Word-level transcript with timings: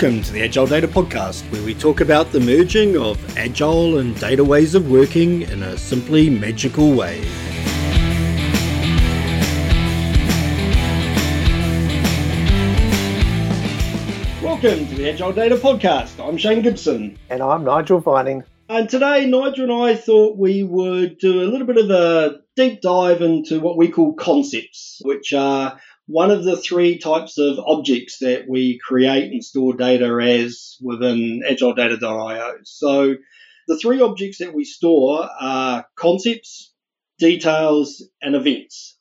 Welcome 0.00 0.22
to 0.22 0.32
the 0.32 0.44
Agile 0.44 0.68
Data 0.68 0.86
Podcast, 0.86 1.42
where 1.50 1.60
we 1.64 1.74
talk 1.74 2.00
about 2.00 2.30
the 2.30 2.38
merging 2.38 2.96
of 2.96 3.18
agile 3.36 3.98
and 3.98 4.16
data 4.20 4.44
ways 4.44 4.76
of 4.76 4.88
working 4.88 5.42
in 5.42 5.64
a 5.64 5.76
simply 5.76 6.30
magical 6.30 6.92
way. 6.94 7.18
Welcome 14.40 14.86
to 14.86 14.94
the 14.94 15.10
Agile 15.10 15.32
Data 15.32 15.56
Podcast. 15.56 16.24
I'm 16.24 16.36
Shane 16.36 16.62
Gibson. 16.62 17.18
And 17.28 17.42
I'm 17.42 17.64
Nigel 17.64 17.98
Vining. 17.98 18.44
And 18.68 18.88
today, 18.88 19.26
Nigel 19.26 19.64
and 19.64 19.72
I 19.72 19.96
thought 19.96 20.38
we 20.38 20.62
would 20.62 21.18
do 21.18 21.42
a 21.42 21.50
little 21.50 21.66
bit 21.66 21.76
of 21.76 21.90
a 21.90 22.36
deep 22.54 22.82
dive 22.82 23.20
into 23.20 23.58
what 23.58 23.76
we 23.76 23.88
call 23.88 24.14
concepts, 24.14 25.00
which 25.02 25.32
are 25.32 25.80
one 26.08 26.30
of 26.30 26.42
the 26.42 26.56
three 26.56 26.98
types 26.98 27.36
of 27.36 27.58
objects 27.58 28.20
that 28.20 28.46
we 28.48 28.78
create 28.78 29.30
and 29.30 29.44
store 29.44 29.74
data 29.74 30.06
as 30.22 30.78
within 30.80 31.42
agiledata.io. 31.46 32.56
So 32.64 33.14
the 33.68 33.78
three 33.78 34.00
objects 34.00 34.38
that 34.38 34.54
we 34.54 34.64
store 34.64 35.28
are 35.38 35.86
concepts, 35.96 36.72
details, 37.18 38.02
and 38.22 38.34
events. 38.34 38.96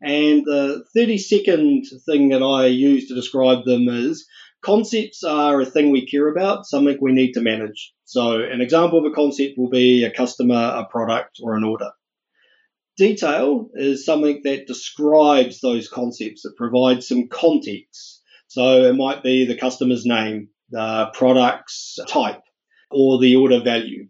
And 0.00 0.44
the 0.44 0.84
30 0.94 1.18
second 1.18 1.86
thing 2.06 2.28
that 2.28 2.42
I 2.42 2.66
use 2.66 3.08
to 3.08 3.16
describe 3.16 3.64
them 3.64 3.88
is 3.88 4.24
concepts 4.64 5.24
are 5.24 5.60
a 5.60 5.66
thing 5.66 5.90
we 5.90 6.06
care 6.06 6.28
about, 6.28 6.66
something 6.66 6.96
we 7.00 7.12
need 7.12 7.32
to 7.32 7.40
manage. 7.40 7.92
So 8.04 8.40
an 8.40 8.60
example 8.60 9.00
of 9.00 9.10
a 9.10 9.14
concept 9.14 9.58
will 9.58 9.70
be 9.70 10.04
a 10.04 10.14
customer, 10.14 10.54
a 10.54 10.84
product, 10.84 11.40
or 11.42 11.56
an 11.56 11.64
order. 11.64 11.90
Detail 12.96 13.70
is 13.74 14.04
something 14.04 14.42
that 14.44 14.68
describes 14.68 15.60
those 15.60 15.88
concepts, 15.88 16.44
it 16.44 16.54
provides 16.56 17.08
some 17.08 17.26
context. 17.26 18.22
So 18.46 18.84
it 18.84 18.94
might 18.94 19.24
be 19.24 19.46
the 19.46 19.56
customer's 19.56 20.06
name, 20.06 20.50
the 20.70 21.10
product's 21.12 21.98
type, 22.06 22.42
or 22.92 23.18
the 23.18 23.34
order 23.34 23.60
value. 23.60 24.08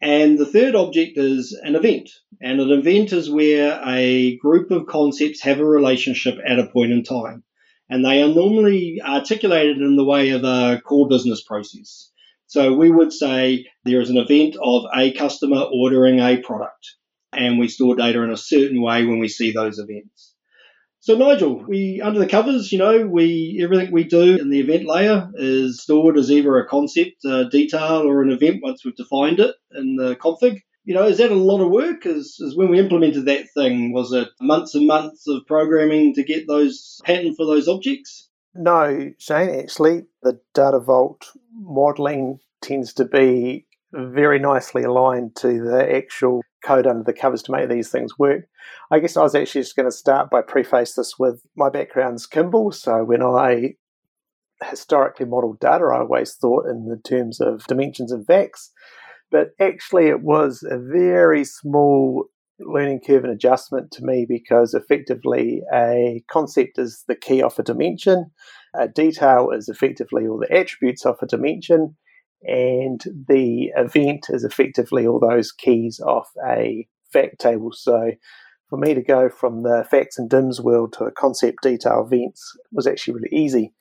And 0.00 0.38
the 0.38 0.46
third 0.46 0.74
object 0.74 1.18
is 1.18 1.58
an 1.62 1.74
event. 1.74 2.08
And 2.40 2.60
an 2.60 2.70
event 2.70 3.12
is 3.12 3.28
where 3.28 3.78
a 3.84 4.38
group 4.38 4.70
of 4.70 4.86
concepts 4.86 5.42
have 5.42 5.60
a 5.60 5.64
relationship 5.64 6.38
at 6.46 6.58
a 6.58 6.68
point 6.68 6.92
in 6.92 7.02
time. 7.02 7.44
And 7.90 8.02
they 8.02 8.22
are 8.22 8.28
normally 8.28 9.02
articulated 9.04 9.78
in 9.78 9.96
the 9.96 10.04
way 10.04 10.30
of 10.30 10.44
a 10.44 10.80
core 10.82 11.08
business 11.08 11.42
process. 11.42 12.10
So 12.46 12.72
we 12.72 12.90
would 12.90 13.12
say 13.12 13.66
there 13.84 14.00
is 14.00 14.08
an 14.08 14.16
event 14.16 14.56
of 14.62 14.84
a 14.96 15.12
customer 15.12 15.66
ordering 15.70 16.20
a 16.20 16.38
product 16.38 16.94
and 17.38 17.58
we 17.58 17.68
store 17.68 17.94
data 17.94 18.20
in 18.22 18.30
a 18.30 18.36
certain 18.36 18.82
way 18.82 19.04
when 19.04 19.20
we 19.20 19.28
see 19.28 19.52
those 19.52 19.78
events. 19.78 20.34
So 21.00 21.16
Nigel, 21.16 21.64
we 21.66 22.02
under 22.04 22.18
the 22.18 22.26
covers, 22.26 22.72
you 22.72 22.78
know, 22.78 23.06
we 23.06 23.60
everything 23.62 23.92
we 23.92 24.04
do 24.04 24.36
in 24.36 24.50
the 24.50 24.60
event 24.60 24.86
layer 24.86 25.30
is 25.36 25.80
stored 25.80 26.18
as 26.18 26.30
either 26.30 26.58
a 26.58 26.66
concept, 26.66 27.24
a 27.24 27.48
detail, 27.48 28.02
or 28.06 28.22
an 28.22 28.30
event 28.30 28.60
once 28.62 28.84
we've 28.84 28.96
defined 28.96 29.38
it 29.38 29.54
in 29.72 29.96
the 29.96 30.16
config. 30.16 30.60
You 30.84 30.94
know, 30.94 31.06
is 31.06 31.18
that 31.18 31.30
a 31.30 31.34
lot 31.34 31.62
of 31.62 31.70
work? 31.70 32.04
Is, 32.04 32.36
is 32.40 32.56
when 32.56 32.70
we 32.70 32.80
implemented 32.80 33.26
that 33.26 33.46
thing, 33.54 33.92
was 33.92 34.12
it 34.12 34.28
months 34.40 34.74
and 34.74 34.86
months 34.86 35.28
of 35.28 35.46
programming 35.46 36.14
to 36.14 36.24
get 36.24 36.48
those 36.48 36.98
pattern 37.04 37.34
for 37.36 37.46
those 37.46 37.68
objects? 37.68 38.28
No, 38.54 39.12
Shane, 39.18 39.60
actually, 39.60 40.02
the 40.22 40.40
Data 40.54 40.80
Vault 40.80 41.30
modeling 41.54 42.40
tends 42.60 42.92
to 42.94 43.04
be 43.04 43.66
very 43.92 44.38
nicely 44.38 44.82
aligned 44.82 45.36
to 45.36 45.62
the 45.62 45.94
actual 45.94 46.42
code 46.64 46.86
under 46.86 47.04
the 47.04 47.12
covers 47.12 47.42
to 47.44 47.52
make 47.52 47.68
these 47.68 47.90
things 47.90 48.18
work. 48.18 48.48
I 48.90 48.98
guess 48.98 49.16
I 49.16 49.22
was 49.22 49.34
actually 49.34 49.62
just 49.62 49.76
going 49.76 49.88
to 49.88 49.96
start 49.96 50.30
by 50.30 50.42
preface 50.42 50.94
this 50.94 51.18
with 51.18 51.42
my 51.56 51.70
background's 51.70 52.26
Kimball. 52.26 52.72
So 52.72 53.04
when 53.04 53.22
I 53.22 53.74
historically 54.64 55.26
modeled 55.26 55.60
data, 55.60 55.84
I 55.84 56.00
always 56.00 56.34
thought 56.34 56.66
in 56.66 56.88
the 56.88 56.98
terms 56.98 57.40
of 57.40 57.66
dimensions 57.66 58.12
and 58.12 58.26
facts. 58.26 58.72
But 59.30 59.50
actually, 59.60 60.08
it 60.08 60.22
was 60.22 60.64
a 60.68 60.78
very 60.78 61.44
small 61.44 62.24
learning 62.60 63.00
curve 63.06 63.24
and 63.24 63.32
adjustment 63.32 63.90
to 63.92 64.04
me 64.04 64.26
because 64.28 64.74
effectively 64.74 65.62
a 65.72 66.22
concept 66.30 66.78
is 66.78 67.04
the 67.06 67.14
key 67.14 67.42
of 67.42 67.58
a 67.58 67.62
dimension, 67.62 68.30
a 68.74 68.88
detail 68.88 69.50
is 69.50 69.68
effectively 69.68 70.26
all 70.26 70.38
the 70.38 70.52
attributes 70.52 71.06
of 71.06 71.18
a 71.22 71.26
dimension, 71.26 71.96
and 72.42 73.02
the 73.28 73.70
event 73.76 74.26
is 74.28 74.44
effectively 74.44 75.06
all 75.06 75.20
those 75.20 75.52
keys 75.52 76.00
off 76.00 76.28
a 76.46 76.86
fact 77.12 77.40
table. 77.40 77.70
So 77.72 78.12
for 78.68 78.78
me 78.78 78.94
to 78.94 79.02
go 79.02 79.28
from 79.28 79.62
the 79.62 79.86
facts 79.90 80.18
and 80.18 80.28
dims 80.28 80.60
world 80.60 80.92
to 80.94 81.04
a 81.04 81.12
concept 81.12 81.62
detail 81.62 82.06
events 82.10 82.56
was 82.70 82.86
actually 82.86 83.14
really 83.14 83.30
easy. 83.32 83.72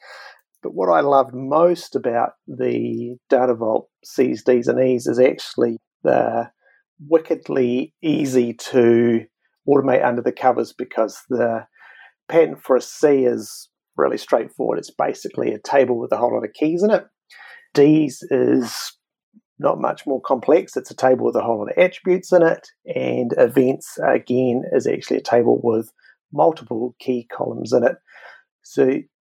But 0.64 0.74
what 0.74 0.90
I 0.90 1.02
loved 1.02 1.34
most 1.34 1.96
about 1.96 2.32
the 2.48 3.18
Data 3.30 3.54
Vault 3.54 3.90
C's, 4.04 4.44
D's, 4.44 4.68
and 4.68 4.84
E's 4.84 5.06
is 5.08 5.20
actually 5.20 5.78
the 6.04 6.50
wickedly 7.00 7.94
easy 8.02 8.54
to 8.54 9.26
automate 9.70 10.04
under 10.04 10.22
the 10.22 10.32
covers 10.32 10.74
because 10.74 11.22
the 11.30 11.68
pattern 12.28 12.56
for 12.56 12.76
a 12.76 12.82
C 12.82 13.26
is 13.26 13.70
really 13.96 14.18
straightforward. 14.18 14.80
It's 14.80 14.92
basically 14.92 15.54
a 15.54 15.60
table 15.60 16.00
with 16.00 16.12
a 16.12 16.18
whole 16.18 16.34
lot 16.34 16.44
of 16.44 16.54
keys 16.54 16.84
in 16.84 16.92
it. 16.92 17.06
D's 17.78 18.24
is 18.32 18.94
not 19.60 19.80
much 19.80 20.06
more 20.06 20.22
complex. 20.22 20.76
It's 20.76 20.92
a 20.92 20.96
table 20.96 21.26
with 21.26 21.36
a 21.36 21.42
whole 21.42 21.60
lot 21.60 21.72
of 21.72 21.78
attributes 21.78 22.32
in 22.32 22.42
it, 22.44 22.68
and 22.86 23.34
events 23.38 23.98
again 24.04 24.64
is 24.74 24.88
actually 24.88 25.18
a 25.18 25.22
table 25.22 25.60
with 25.64 25.92
multiple 26.34 26.96
key 27.00 27.28
columns 27.32 27.72
in 27.72 27.84
it. 27.84 27.96
So 28.64 28.96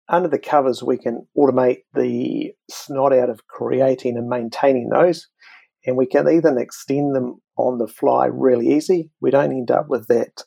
under 0.10 0.28
the 0.28 0.40
covers, 0.40 0.84
we 0.84 0.98
can 0.98 1.28
automate 1.38 1.84
the 1.94 2.52
snot 2.70 3.14
out 3.14 3.30
of 3.30 3.48
creating 3.48 4.18
and 4.18 4.28
maintaining 4.28 4.90
those, 4.90 5.28
and 5.86 5.96
we 5.96 6.06
can 6.06 6.28
even 6.28 6.58
extend 6.58 7.16
them 7.16 7.42
on 7.58 7.78
the 7.78 7.88
fly 7.88 8.26
really 8.26 8.76
easy. 8.76 9.12
We 9.22 9.32
don't 9.32 9.52
end 9.52 9.72
up 9.72 9.88
with 9.88 10.08
that 10.08 10.44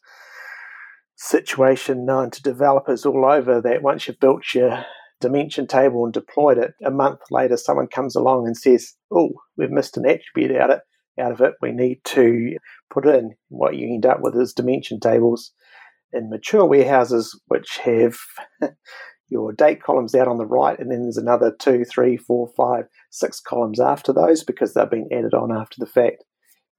situation 1.16 2.04
known 2.04 2.30
to 2.30 2.42
developers 2.42 3.06
all 3.06 3.24
over 3.24 3.60
that 3.60 3.82
once 3.82 4.06
you've 4.06 4.20
built 4.20 4.42
your 4.52 4.84
dimension 5.24 5.66
table 5.66 6.04
and 6.04 6.12
deployed 6.12 6.58
it, 6.58 6.74
a 6.84 6.90
month 6.90 7.20
later 7.30 7.56
someone 7.56 7.86
comes 7.86 8.14
along 8.14 8.46
and 8.46 8.56
says, 8.56 8.94
"Oh, 9.10 9.30
we've 9.56 9.70
missed 9.70 9.96
an 9.96 10.06
attribute 10.06 10.56
out 10.56 10.70
it 10.70 10.80
out 11.18 11.32
of 11.32 11.40
it. 11.40 11.54
We 11.62 11.72
need 11.72 12.00
to 12.04 12.56
put 12.90 13.06
in." 13.06 13.34
What 13.48 13.76
you 13.76 13.92
end 13.92 14.06
up 14.06 14.20
with 14.20 14.36
is 14.36 14.52
dimension 14.52 15.00
tables 15.00 15.52
in 16.12 16.30
mature 16.30 16.66
warehouses 16.66 17.40
which 17.48 17.78
have 17.78 18.16
your 19.28 19.52
date 19.52 19.82
columns 19.82 20.14
out 20.14 20.28
on 20.28 20.38
the 20.38 20.46
right, 20.46 20.78
and 20.78 20.90
then 20.90 21.02
there's 21.02 21.16
another 21.16 21.54
two, 21.58 21.84
three, 21.84 22.16
four, 22.16 22.48
five, 22.56 22.84
six 23.10 23.40
columns 23.40 23.80
after 23.80 24.12
those 24.12 24.44
because 24.44 24.74
they've 24.74 24.90
been 24.90 25.08
added 25.10 25.34
on 25.34 25.50
after 25.50 25.76
the 25.78 25.86
fact. 25.86 26.22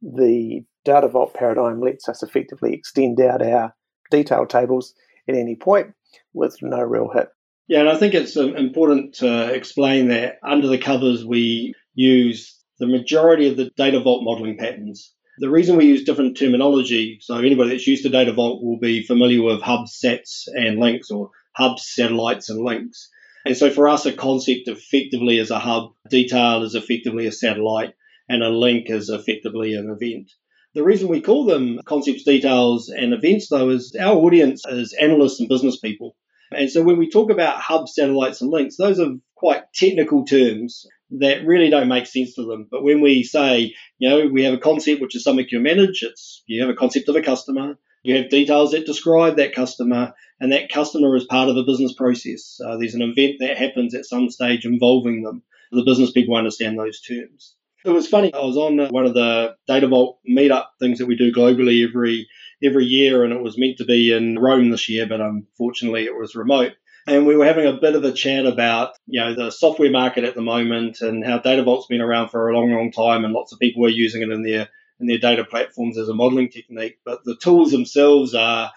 The 0.01 0.61
Data 0.84 1.07
Vault 1.07 1.34
paradigm 1.34 1.81
lets 1.81 2.07
us 2.07 2.22
effectively 2.22 2.73
extend 2.73 3.19
out 3.19 3.41
our 3.41 3.73
detail 4.11 4.45
tables 4.45 4.94
at 5.28 5.35
any 5.35 5.55
point 5.55 5.94
with 6.34 6.57
no 6.61 6.81
real 6.81 7.09
hit. 7.13 7.29
Yeah, 7.68 7.80
and 7.80 7.90
I 7.90 7.98
think 7.98 8.14
it's 8.14 8.38
uh, 8.38 8.53
important 8.53 9.16
to 9.16 9.52
explain 9.52 10.09
that 10.09 10.36
under 10.48 10.68
the 10.68 10.78
covers 10.78 11.26
we 11.26 11.74
use 11.96 12.56
the 12.78 12.88
majority 12.88 13.50
of 13.50 13.58
the 13.58 13.72
Data 13.76 14.00
Vault 14.02 14.24
modeling 14.24 14.58
patterns. 14.58 15.14
The 15.40 15.50
reason 15.50 15.76
we 15.76 15.88
use 15.88 16.03
different 16.03 16.38
terminology, 16.38 17.18
so 17.22 17.38
anybody 17.38 17.72
that's 17.72 17.88
used 17.88 18.03
to 18.03 18.09
Data 18.09 18.34
Vault 18.34 18.64
will 18.64 18.80
be 18.80 19.03
familiar 19.03 19.42
with 19.42 19.62
hubs, 19.62 20.00
sats, 20.00 20.44
and 20.47 20.79
links, 20.79 21.09
or 21.09 21.32
hubs, 21.56 21.88
satellites, 21.88 22.50
and 22.50 22.64
links. 22.64 23.09
And 23.46 23.58
so 23.58 23.70
for 23.70 23.88
us, 23.88 24.06
a 24.06 24.14
concept 24.14 24.68
effectively 24.68 25.40
is 25.40 25.52
a 25.52 25.59
hub, 25.59 25.91
detail 26.09 26.64
is 26.64 26.76
effectively 26.76 27.26
a 27.26 27.32
satellite, 27.32 27.94
and 28.29 28.44
a 28.44 28.50
link 28.50 28.90
is 28.90 29.09
effectively 29.09 29.73
an 29.73 29.90
event. 29.90 30.32
The 30.76 30.84
reason 30.84 31.08
we 31.08 31.22
call 31.22 31.46
them 31.46 31.79
concepts, 31.85 32.23
details, 32.23 32.90
and 32.90 33.14
events, 33.14 33.50
though, 33.50 33.70
is 33.70 33.96
our 34.00 34.16
audience 34.16 34.64
is 34.68 34.94
analysts 35.00 35.40
and 35.40 35.50
business 35.50 35.79
people. 35.79 36.16
And 36.55 36.69
so 36.69 36.81
when 36.84 36.97
we 36.97 37.09
talk 37.09 37.31
about 37.31 37.61
hubs, 37.61 37.93
satellites, 37.96 38.41
and 38.41 38.52
links, 38.52 38.78
those 38.78 38.99
are 38.99 39.13
quite 39.35 39.72
technical 39.73 40.25
terms 40.25 40.85
that 41.11 41.46
really 41.46 41.69
don't 41.69 41.87
make 41.87 42.07
sense 42.07 42.35
to 42.35 42.46
them. 42.46 42.67
But 42.69 42.84
when 42.84 43.02
we 43.02 43.23
say, 43.23 43.73
you 43.99 44.09
know, 44.09 44.28
we 44.28 44.43
have 44.43 44.53
a 44.53 44.59
concept 44.59 45.02
which 45.02 45.16
is 45.16 45.23
something 45.23 45.46
you 45.49 45.59
manage, 45.59 46.03
it's 46.03 46.43
you 46.47 46.61
have 46.61 46.69
a 46.69 46.78
concept 46.78 47.09
of 47.09 47.16
a 47.16 47.22
customer, 47.22 47.78
you 48.03 48.16
have 48.17 48.29
details 48.29 48.72
that 48.72 48.85
describe 48.85 49.37
that 49.37 49.55
customer, 49.55 50.13
and 50.40 50.52
that 50.52 50.69
customer 50.69 51.16
is 51.16 51.25
part 51.25 51.49
of 51.49 51.57
a 51.57 51.63
business 51.63 51.93
process. 51.93 52.59
Uh, 52.63 52.78
there's 52.78 52.96
an 52.96 53.01
event 53.01 53.37
that 53.40 53.58
happens 53.58 53.96
at 53.96 54.05
some 54.05 54.29
stage 54.29 54.66
involving 54.66 55.23
them. 55.23 55.43
The 55.72 55.84
business 55.84 56.11
people 56.11 56.35
understand 56.35 56.78
those 56.78 57.01
terms. 57.01 57.54
It 57.85 57.91
was 57.91 58.08
funny. 58.08 58.34
I 58.34 58.40
was 58.40 58.58
on 58.58 58.79
uh, 58.79 58.90
one 58.90 59.05
of 59.05 59.14
the 59.14 59.55
Data 59.67 59.87
Vault 59.87 60.17
meetup 60.28 60.66
things 60.79 60.97
that 60.97 61.05
we 61.05 61.16
do 61.16 61.32
globally 61.32 61.87
every 61.87 62.28
every 62.64 62.85
year, 62.85 63.23
and 63.23 63.32
it 63.32 63.43
was 63.43 63.59
meant 63.59 63.78
to 63.78 63.85
be 63.85 64.11
in 64.11 64.40
Rome 64.40 64.72
this 64.72 64.90
year, 64.90 65.05
but 65.05 65.22
unfortunately 65.22 66.05
it 66.05 66.17
was 66.17 66.34
remote. 66.35 66.73
And 67.05 67.28
we 67.28 67.35
were 67.35 67.46
having 67.46 67.67
a 67.67 67.79
bit 67.79 67.96
of 67.96 68.03
a 68.03 68.11
chat 68.11 68.47
about, 68.47 68.93
you 69.05 69.20
know, 69.22 69.35
the 69.35 69.52
software 69.52 69.91
market 69.91 70.23
at 70.23 70.34
the 70.34 70.41
moment 70.41 71.02
and 71.02 71.23
how 71.23 71.37
Data 71.37 71.61
Vault's 71.61 71.85
been 71.85 72.02
around 72.02 72.29
for 72.29 72.49
a 72.49 72.58
long, 72.58 72.72
long 72.72 72.91
time, 72.91 73.23
and 73.23 73.34
lots 73.35 73.53
of 73.53 73.59
people 73.59 73.85
are 73.85 73.90
using 73.90 74.23
it 74.23 74.29
in 74.29 74.41
their 74.41 74.67
in 74.99 75.05
their 75.05 75.20
data 75.20 75.43
platforms 75.46 75.99
as 75.99 76.09
a 76.09 76.16
modeling 76.16 76.49
technique. 76.49 76.97
But 77.05 77.20
the 77.23 77.35
tools 77.35 77.70
themselves 77.70 78.34
are 78.34 78.72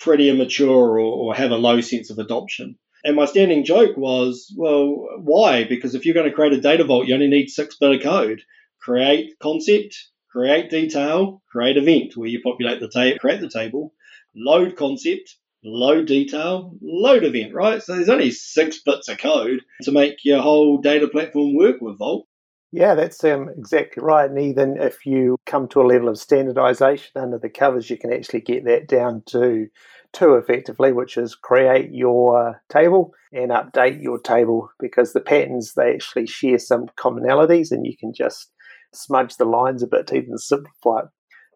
pretty 0.00 0.28
immature 0.28 0.98
or, 0.98 1.00
or 1.00 1.34
have 1.34 1.50
a 1.50 1.56
low 1.56 1.80
sense 1.80 2.10
of 2.10 2.18
adoption. 2.18 2.76
And 3.04 3.16
my 3.16 3.26
standing 3.26 3.64
joke 3.64 3.96
was, 3.96 4.52
well, 4.56 5.06
why? 5.18 5.64
Because 5.64 5.94
if 5.94 6.06
you're 6.06 6.14
going 6.14 6.28
to 6.28 6.34
create 6.34 6.54
a 6.54 6.60
data 6.60 6.84
vault, 6.84 7.06
you 7.06 7.14
only 7.14 7.28
need 7.28 7.50
six 7.50 7.76
bit 7.76 7.96
of 7.96 8.02
code. 8.02 8.40
Create 8.80 9.38
concept, 9.38 10.08
create 10.30 10.70
detail, 10.70 11.42
create 11.50 11.76
event, 11.76 12.16
where 12.16 12.28
you 12.28 12.40
populate 12.42 12.80
the 12.80 12.88
table, 12.88 13.18
create 13.18 13.40
the 13.40 13.50
table, 13.50 13.92
load 14.34 14.76
concept, 14.76 15.36
load 15.62 16.06
detail, 16.06 16.76
load 16.82 17.24
event, 17.24 17.54
right? 17.54 17.82
So 17.82 17.94
there's 17.94 18.08
only 18.08 18.30
six 18.30 18.80
bits 18.82 19.08
of 19.08 19.18
code 19.18 19.60
to 19.82 19.92
make 19.92 20.24
your 20.24 20.40
whole 20.40 20.78
data 20.78 21.08
platform 21.08 21.54
work 21.54 21.80
with 21.80 21.98
Vault. 21.98 22.26
Yeah, 22.72 22.96
that's 22.96 23.22
um, 23.22 23.50
exactly 23.56 24.02
right. 24.02 24.28
And 24.28 24.38
even 24.38 24.76
if 24.76 25.06
you 25.06 25.36
come 25.46 25.68
to 25.68 25.80
a 25.80 25.86
level 25.86 26.08
of 26.08 26.18
standardization 26.18 27.12
under 27.14 27.38
the 27.38 27.48
covers, 27.48 27.88
you 27.88 27.96
can 27.96 28.12
actually 28.12 28.40
get 28.40 28.64
that 28.64 28.88
down 28.88 29.22
to 29.26 29.68
two 30.14 30.34
effectively, 30.34 30.92
which 30.92 31.16
is 31.16 31.34
create 31.34 31.90
your 31.92 32.62
table 32.70 33.12
and 33.32 33.50
update 33.50 34.02
your 34.02 34.18
table 34.18 34.68
because 34.78 35.12
the 35.12 35.20
patterns 35.20 35.74
they 35.74 35.92
actually 35.92 36.26
share 36.26 36.58
some 36.58 36.86
commonalities 36.96 37.70
and 37.70 37.84
you 37.84 37.96
can 37.98 38.12
just 38.14 38.50
smudge 38.94 39.36
the 39.36 39.44
lines 39.44 39.82
a 39.82 39.86
bit 39.86 40.06
to 40.06 40.16
even 40.16 40.38
simplify 40.38 41.00
it. 41.00 41.06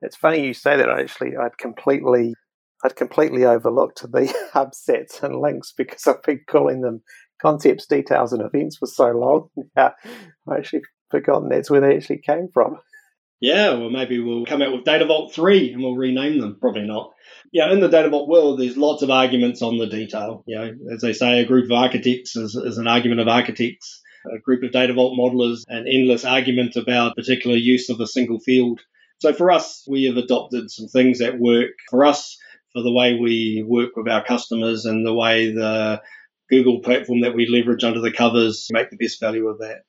It's 0.02 0.16
funny 0.16 0.46
you 0.46 0.54
say 0.54 0.76
that. 0.76 0.90
I 0.90 1.00
actually 1.00 1.36
I'd 1.36 1.58
completely 1.58 2.34
I'd 2.84 2.96
completely 2.96 3.44
overlooked 3.44 4.02
the 4.10 4.32
hub 4.52 4.72
sats 4.72 5.22
and 5.22 5.40
links 5.40 5.72
because 5.76 6.06
I've 6.06 6.22
been 6.22 6.40
calling 6.48 6.82
them 6.82 7.02
concepts, 7.40 7.86
details, 7.86 8.32
and 8.32 8.42
events 8.42 8.76
for 8.76 8.86
so 8.86 9.10
long. 9.10 9.48
Yeah, 9.76 9.90
I 10.48 10.56
actually 10.56 10.82
forgotten 11.10 11.48
that's 11.48 11.70
where 11.70 11.80
they 11.80 11.96
actually 11.96 12.18
came 12.18 12.48
from. 12.52 12.78
Yeah, 13.40 13.74
well, 13.74 13.90
maybe 13.90 14.18
we'll 14.18 14.46
come 14.46 14.62
out 14.62 14.72
with 14.72 14.84
Data 14.84 15.06
Vault 15.06 15.32
3 15.32 15.72
and 15.72 15.82
we'll 15.82 15.94
rename 15.94 16.40
them. 16.40 16.58
Probably 16.60 16.86
not. 16.86 17.12
Yeah, 17.52 17.72
in 17.72 17.80
the 17.80 17.88
Data 17.88 18.08
Vault 18.08 18.28
world, 18.28 18.58
there's 18.58 18.76
lots 18.76 19.02
of 19.02 19.10
arguments 19.10 19.62
on 19.62 19.78
the 19.78 19.86
detail. 19.86 20.42
You 20.46 20.58
know, 20.58 20.74
as 20.92 21.00
they 21.00 21.12
say, 21.12 21.40
a 21.40 21.46
group 21.46 21.66
of 21.66 21.72
architects 21.72 22.36
is, 22.36 22.56
is 22.56 22.78
an 22.78 22.88
argument 22.88 23.20
of 23.20 23.28
architects. 23.28 24.02
A 24.26 24.40
group 24.40 24.64
of 24.64 24.72
Data 24.72 24.92
Vault 24.92 25.16
modelers, 25.18 25.62
an 25.68 25.86
endless 25.88 26.24
argument 26.24 26.76
about 26.76 27.14
particular 27.14 27.56
use 27.56 27.88
of 27.88 28.00
a 28.00 28.06
single 28.06 28.40
field. 28.40 28.80
So 29.20 29.32
for 29.32 29.50
us, 29.52 29.84
we 29.88 30.04
have 30.04 30.16
adopted 30.16 30.70
some 30.70 30.88
things 30.88 31.20
that 31.20 31.38
work 31.38 31.70
for 31.90 32.04
us 32.04 32.36
for 32.72 32.82
the 32.82 32.92
way 32.92 33.14
we 33.14 33.64
work 33.66 33.96
with 33.96 34.08
our 34.08 34.24
customers 34.24 34.84
and 34.84 35.06
the 35.06 35.14
way 35.14 35.52
the 35.52 36.02
Google 36.50 36.80
platform 36.80 37.20
that 37.20 37.34
we 37.34 37.46
leverage 37.46 37.84
under 37.84 38.00
the 38.00 38.12
covers 38.12 38.68
make 38.70 38.90
the 38.90 38.96
best 38.96 39.20
value 39.20 39.46
of 39.48 39.58
that. 39.58 39.82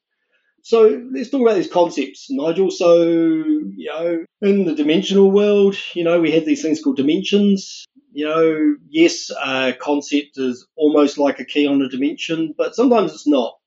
So 0.69 1.03
let's 1.11 1.31
talk 1.31 1.41
about 1.41 1.55
these 1.55 1.71
concepts, 1.71 2.27
Nigel. 2.29 2.69
So, 2.69 3.01
you 3.01 3.89
know, 3.89 4.23
in 4.43 4.65
the 4.65 4.75
dimensional 4.75 5.31
world, 5.31 5.75
you 5.95 6.03
know, 6.03 6.21
we 6.21 6.31
have 6.33 6.45
these 6.45 6.61
things 6.61 6.79
called 6.79 6.97
dimensions. 6.97 7.85
You 8.11 8.25
know, 8.25 8.75
yes, 8.87 9.31
a 9.31 9.73
concept 9.73 10.37
is 10.37 10.67
almost 10.75 11.17
like 11.17 11.39
a 11.39 11.43
key 11.43 11.65
on 11.65 11.81
a 11.81 11.89
dimension, 11.89 12.53
but 12.55 12.75
sometimes 12.75 13.13
it's 13.15 13.25
not. 13.27 13.57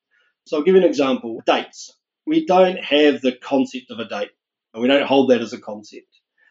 So 0.47 0.59
I'll 0.59 0.63
give 0.63 0.77
you 0.77 0.81
an 0.81 0.87
example. 0.87 1.41
Dates. 1.45 1.93
We 2.25 2.47
don't 2.47 2.79
have 2.79 3.21
the 3.21 3.33
concept 3.33 3.91
of 3.91 3.99
a 3.99 4.05
date, 4.09 4.31
and 4.73 4.81
we 4.81 4.87
don't 4.87 5.05
hold 5.09 5.31
that 5.31 5.41
as 5.41 5.53
a 5.53 5.61
concept. 5.61 6.07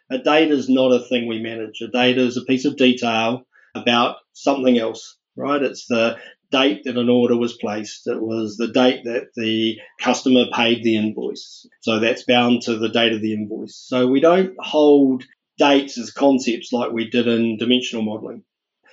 A 0.09 0.17
date 0.17 0.51
is 0.51 0.67
not 0.67 0.91
a 0.91 1.05
thing 1.07 1.27
we 1.27 1.41
manage. 1.41 1.79
A 1.79 1.87
date 1.87 2.17
is 2.17 2.35
a 2.35 2.43
piece 2.43 2.65
of 2.65 2.75
detail 2.75 3.43
about 3.73 4.17
something 4.33 4.77
else, 4.77 5.15
right? 5.37 5.63
It's 5.63 5.85
the 5.87 6.17
date 6.51 6.83
that 6.83 6.97
an 6.97 7.09
order 7.09 7.37
was 7.37 7.57
placed. 7.57 8.07
It 8.07 8.21
was 8.21 8.57
the 8.57 8.67
date 8.67 9.03
that 9.05 9.27
the 9.35 9.77
customer 9.99 10.45
paid 10.53 10.83
the 10.83 10.97
invoice. 10.97 11.65
So 11.81 11.99
that's 11.99 12.23
bound 12.23 12.63
to 12.63 12.77
the 12.77 12.89
date 12.89 13.13
of 13.13 13.21
the 13.21 13.33
invoice. 13.33 13.75
So 13.75 14.07
we 14.07 14.19
don't 14.19 14.55
hold 14.59 15.23
dates 15.57 15.97
as 15.97 16.11
concepts 16.11 16.71
like 16.71 16.91
we 16.91 17.09
did 17.09 17.27
in 17.27 17.57
dimensional 17.57 18.03
modeling. 18.03 18.43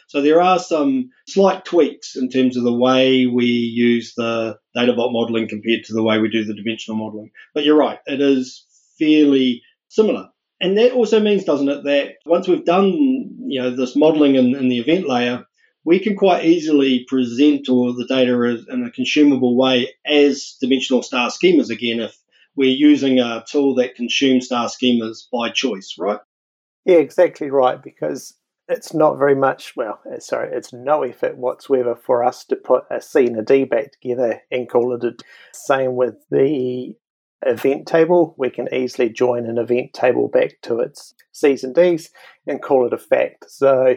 So 0.09 0.23
there 0.23 0.41
are 0.41 0.59
some 0.59 1.11
slight 1.27 1.67
tweaks 1.67 2.17
in 2.17 2.31
terms 2.31 2.57
of 2.57 2.65
the 2.65 2.73
way 2.73 3.27
we 3.27 3.45
use 3.45 4.15
the 4.15 4.59
data 4.75 4.95
vault 4.95 5.13
modeling 5.13 5.49
compared 5.49 5.85
to 5.85 5.93
the 5.93 6.03
way 6.03 6.19
we 6.19 6.31
do 6.31 6.45
the 6.45 6.55
dimensional 6.55 6.99
modeling. 6.99 7.31
But 7.55 7.65
you're 7.65 7.77
right, 7.77 7.99
it 8.07 8.21
is 8.21 8.65
fairly 8.99 9.63
similar. 9.89 10.29
And 10.61 10.77
that 10.79 10.93
also 10.93 11.21
means, 11.21 11.45
doesn't 11.45 11.69
it, 11.69 11.85
that 11.85 12.15
once 12.25 12.49
we've 12.49 12.65
done 12.65 13.29
you 13.49 13.63
know 13.63 13.71
this 13.71 13.97
modeling 13.97 14.35
in, 14.35 14.55
in 14.55 14.69
the 14.69 14.79
event 14.79 15.09
layer, 15.09 15.45
we 15.89 15.99
can 15.99 16.15
quite 16.15 16.45
easily 16.45 17.07
present 17.09 17.67
all 17.71 17.95
the 17.95 18.05
data 18.05 18.35
in 18.71 18.85
a 18.85 18.91
consumable 18.91 19.57
way 19.57 19.91
as 20.05 20.59
dimensional 20.61 21.03
star 21.03 21.31
schemas 21.31 21.71
again 21.71 21.99
if 21.99 22.15
we're 22.57 22.69
using 22.69 23.19
a 23.21 23.43
tool 23.49 23.75
that 23.75 23.95
consumes 23.95 24.45
star 24.45 24.69
schemas 24.69 25.23
by 25.33 25.49
choice, 25.49 25.95
right? 25.99 26.21
Yeah, 26.85 26.99
exactly 26.99 27.51
right. 27.51 27.83
Because 27.83 28.35
it's 28.69 28.93
not 28.93 29.17
very 29.17 29.35
much, 29.35 29.73
well, 29.77 29.99
uh, 30.15 30.19
sorry, 30.19 30.51
it's 30.53 30.75
no 30.75 31.05
effort 31.05 31.39
whatsoever 31.39 31.97
for 31.97 32.23
us 32.23 32.45
to 32.45 32.57
put 32.57 32.85
a 32.91 33.01
C 33.01 33.25
and 33.25 33.39
a 33.39 33.43
D 33.43 33.65
back 33.65 33.93
together 33.93 34.43
and 34.51 34.69
call 34.69 34.95
it 34.95 35.05
a. 35.05 35.17
Same 35.55 35.97
with 35.97 36.17
the 36.31 36.95
event 37.47 37.89
table. 37.89 38.35
We 38.37 38.51
can 38.51 38.69
easily 38.75 39.09
join 39.09 39.47
an 39.47 39.57
event 39.57 39.95
table 39.95 40.29
back 40.29 40.61
to 40.65 40.81
its 40.81 41.15
C's 41.33 41.65
and 41.65 41.75
D's 41.75 42.11
and 42.47 42.61
call 42.61 42.87
it 42.87 42.93
a 42.93 42.99
fact. 42.99 43.47
So 43.49 43.95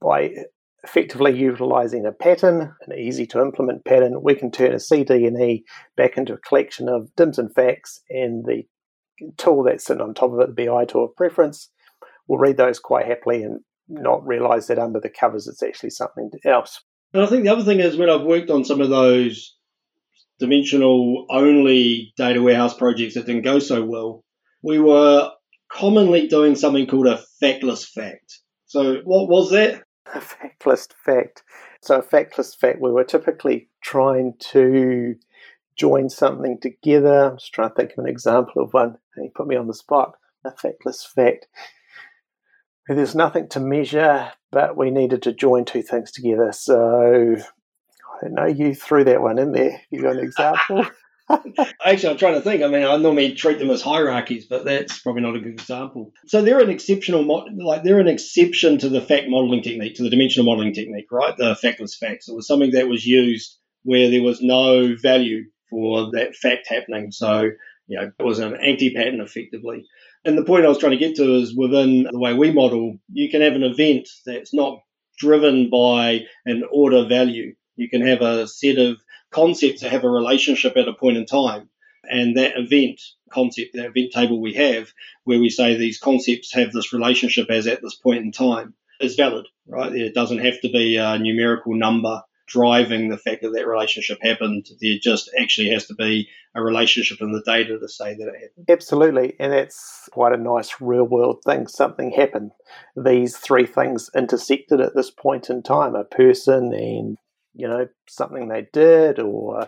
by 0.00 0.44
effectively 0.88 1.38
utilizing 1.38 2.06
a 2.06 2.12
pattern, 2.12 2.74
an 2.86 2.98
easy 2.98 3.26
to 3.26 3.40
implement 3.40 3.84
pattern, 3.84 4.22
we 4.22 4.34
can 4.34 4.50
turn 4.50 4.72
a 4.72 4.80
CD 4.80 5.26
and 5.26 5.40
E 5.40 5.64
back 5.96 6.16
into 6.16 6.32
a 6.32 6.38
collection 6.38 6.88
of 6.88 7.14
DIMs 7.14 7.38
and 7.38 7.54
facts, 7.54 8.00
and 8.08 8.44
the 8.46 8.62
tool 9.36 9.64
that's 9.64 9.84
sitting 9.84 10.02
on 10.02 10.14
top 10.14 10.32
of 10.32 10.40
it, 10.40 10.54
the 10.54 10.66
BI 10.66 10.84
tool 10.86 11.04
of 11.04 11.16
preference, 11.16 11.70
will 12.26 12.38
read 12.38 12.56
those 12.56 12.78
quite 12.78 13.06
happily 13.06 13.42
and 13.42 13.60
not 13.88 14.26
realize 14.26 14.66
that 14.68 14.78
under 14.78 15.00
the 15.00 15.10
covers 15.10 15.46
it's 15.46 15.62
actually 15.62 15.90
something 15.90 16.30
else. 16.44 16.80
And 17.12 17.22
I 17.22 17.26
think 17.26 17.44
the 17.44 17.52
other 17.52 17.64
thing 17.64 17.80
is 17.80 17.96
when 17.96 18.10
I've 18.10 18.22
worked 18.22 18.50
on 18.50 18.64
some 18.64 18.80
of 18.80 18.90
those 18.90 19.56
dimensional 20.38 21.26
only 21.30 22.12
data 22.16 22.40
warehouse 22.40 22.74
projects 22.74 23.14
that 23.14 23.26
didn't 23.26 23.42
go 23.42 23.58
so 23.58 23.84
well, 23.84 24.24
we 24.62 24.78
were 24.78 25.30
commonly 25.70 26.28
doing 26.28 26.54
something 26.54 26.86
called 26.86 27.06
a 27.06 27.22
factless 27.42 27.86
fact. 27.86 28.40
So, 28.66 29.00
what 29.04 29.28
was 29.28 29.50
that? 29.50 29.82
a 30.14 30.20
factless 30.20 30.88
fact. 31.04 31.42
So, 31.80 31.98
a 31.98 32.02
factless 32.02 32.56
fact, 32.56 32.80
we 32.80 32.90
were 32.90 33.04
typically 33.04 33.68
trying 33.82 34.34
to 34.50 35.14
join 35.76 36.08
something 36.08 36.58
together. 36.60 37.30
I'm 37.30 37.38
just 37.38 37.52
trying 37.52 37.70
to 37.70 37.74
think 37.74 37.92
of 37.92 38.04
an 38.04 38.10
example 38.10 38.62
of 38.62 38.72
one, 38.72 38.98
and 39.16 39.24
you 39.24 39.30
put 39.34 39.46
me 39.46 39.56
on 39.56 39.66
the 39.66 39.74
spot. 39.74 40.12
A 40.44 40.50
factless 40.50 41.06
fact. 41.06 41.46
There's 42.88 43.14
nothing 43.14 43.48
to 43.50 43.60
measure, 43.60 44.32
but 44.50 44.76
we 44.76 44.90
needed 44.90 45.22
to 45.22 45.32
join 45.32 45.64
two 45.64 45.82
things 45.82 46.10
together. 46.10 46.52
So, 46.52 47.36
I 47.36 48.24
don't 48.24 48.34
know, 48.34 48.46
you 48.46 48.74
threw 48.74 49.04
that 49.04 49.20
one 49.20 49.38
in 49.38 49.52
there. 49.52 49.82
You 49.90 50.02
got 50.02 50.16
an 50.16 50.24
example? 50.24 50.86
Actually, 51.84 52.10
I'm 52.10 52.18
trying 52.18 52.34
to 52.34 52.40
think. 52.40 52.62
I 52.62 52.68
mean, 52.68 52.84
I 52.84 52.96
normally 52.96 53.34
treat 53.34 53.58
them 53.58 53.70
as 53.70 53.82
hierarchies, 53.82 54.46
but 54.46 54.64
that's 54.64 54.98
probably 55.00 55.22
not 55.22 55.36
a 55.36 55.40
good 55.40 55.52
example. 55.52 56.12
So 56.26 56.42
they're 56.42 56.60
an 56.60 56.70
exceptional, 56.70 57.24
like 57.64 57.82
they're 57.82 58.00
an 58.00 58.08
exception 58.08 58.78
to 58.78 58.88
the 58.88 59.00
fact 59.00 59.26
modeling 59.28 59.62
technique, 59.62 59.96
to 59.96 60.02
the 60.02 60.10
dimensional 60.10 60.46
modeling 60.46 60.72
technique, 60.72 61.10
right? 61.10 61.36
The 61.36 61.54
factless 61.54 61.96
facts. 61.98 62.28
It 62.28 62.34
was 62.34 62.46
something 62.46 62.70
that 62.72 62.88
was 62.88 63.04
used 63.04 63.58
where 63.82 64.10
there 64.10 64.22
was 64.22 64.40
no 64.40 64.96
value 64.96 65.44
for 65.70 66.10
that 66.12 66.34
fact 66.34 66.66
happening. 66.68 67.10
So, 67.10 67.50
you 67.86 68.00
know, 68.00 68.10
it 68.18 68.24
was 68.24 68.38
an 68.38 68.56
anti-pattern 68.56 69.20
effectively. 69.20 69.84
And 70.24 70.36
the 70.36 70.44
point 70.44 70.64
I 70.64 70.68
was 70.68 70.78
trying 70.78 70.92
to 70.92 70.98
get 70.98 71.16
to 71.16 71.36
is 71.36 71.56
within 71.56 72.04
the 72.10 72.18
way 72.18 72.34
we 72.34 72.52
model, 72.52 72.98
you 73.12 73.30
can 73.30 73.40
have 73.42 73.54
an 73.54 73.62
event 73.62 74.08
that's 74.26 74.52
not 74.54 74.80
driven 75.18 75.70
by 75.70 76.20
an 76.46 76.64
order 76.70 77.06
value. 77.06 77.54
You 77.76 77.88
can 77.88 78.06
have 78.06 78.22
a 78.22 78.46
set 78.46 78.78
of 78.78 78.98
concepts 79.30 79.82
that 79.82 79.92
have 79.92 80.04
a 80.04 80.10
relationship 80.10 80.76
at 80.76 80.88
a 80.88 80.92
point 80.92 81.16
in 81.16 81.26
time. 81.26 81.68
And 82.04 82.36
that 82.36 82.56
event 82.56 83.00
concept, 83.30 83.70
that 83.74 83.86
event 83.86 84.12
table 84.12 84.40
we 84.40 84.54
have, 84.54 84.92
where 85.24 85.38
we 85.38 85.50
say 85.50 85.76
these 85.76 85.98
concepts 85.98 86.54
have 86.54 86.72
this 86.72 86.92
relationship 86.92 87.50
as 87.50 87.66
at 87.66 87.82
this 87.82 87.94
point 87.94 88.24
in 88.24 88.32
time, 88.32 88.74
is 89.00 89.14
valid, 89.14 89.46
right? 89.66 89.92
It 89.92 90.14
doesn't 90.14 90.38
have 90.38 90.60
to 90.62 90.70
be 90.70 90.96
a 90.96 91.18
numerical 91.18 91.74
number 91.74 92.22
driving 92.46 93.08
the 93.08 93.18
fact 93.18 93.42
that 93.42 93.52
that 93.52 93.66
relationship 93.66 94.18
happened. 94.22 94.66
There 94.80 94.96
just 95.00 95.30
actually 95.38 95.68
has 95.68 95.86
to 95.86 95.94
be 95.94 96.28
a 96.54 96.62
relationship 96.62 97.18
in 97.20 97.32
the 97.32 97.42
data 97.44 97.78
to 97.78 97.88
say 97.88 98.14
that 98.14 98.26
it 98.26 98.34
happened. 98.34 98.66
Absolutely. 98.68 99.34
And 99.38 99.52
that's 99.52 100.08
quite 100.12 100.32
a 100.32 100.42
nice 100.42 100.80
real 100.80 101.04
world 101.04 101.42
thing. 101.44 101.66
Something 101.66 102.10
happened. 102.10 102.52
These 102.96 103.36
three 103.36 103.66
things 103.66 104.10
intersected 104.16 104.80
at 104.80 104.96
this 104.96 105.10
point 105.10 105.50
in 105.50 105.62
time 105.62 105.94
a 105.94 106.04
person 106.04 106.72
and 106.72 107.18
you 107.58 107.68
know, 107.68 107.86
something 108.08 108.48
they 108.48 108.66
did, 108.72 109.18
or 109.18 109.62
uh, 109.62 109.66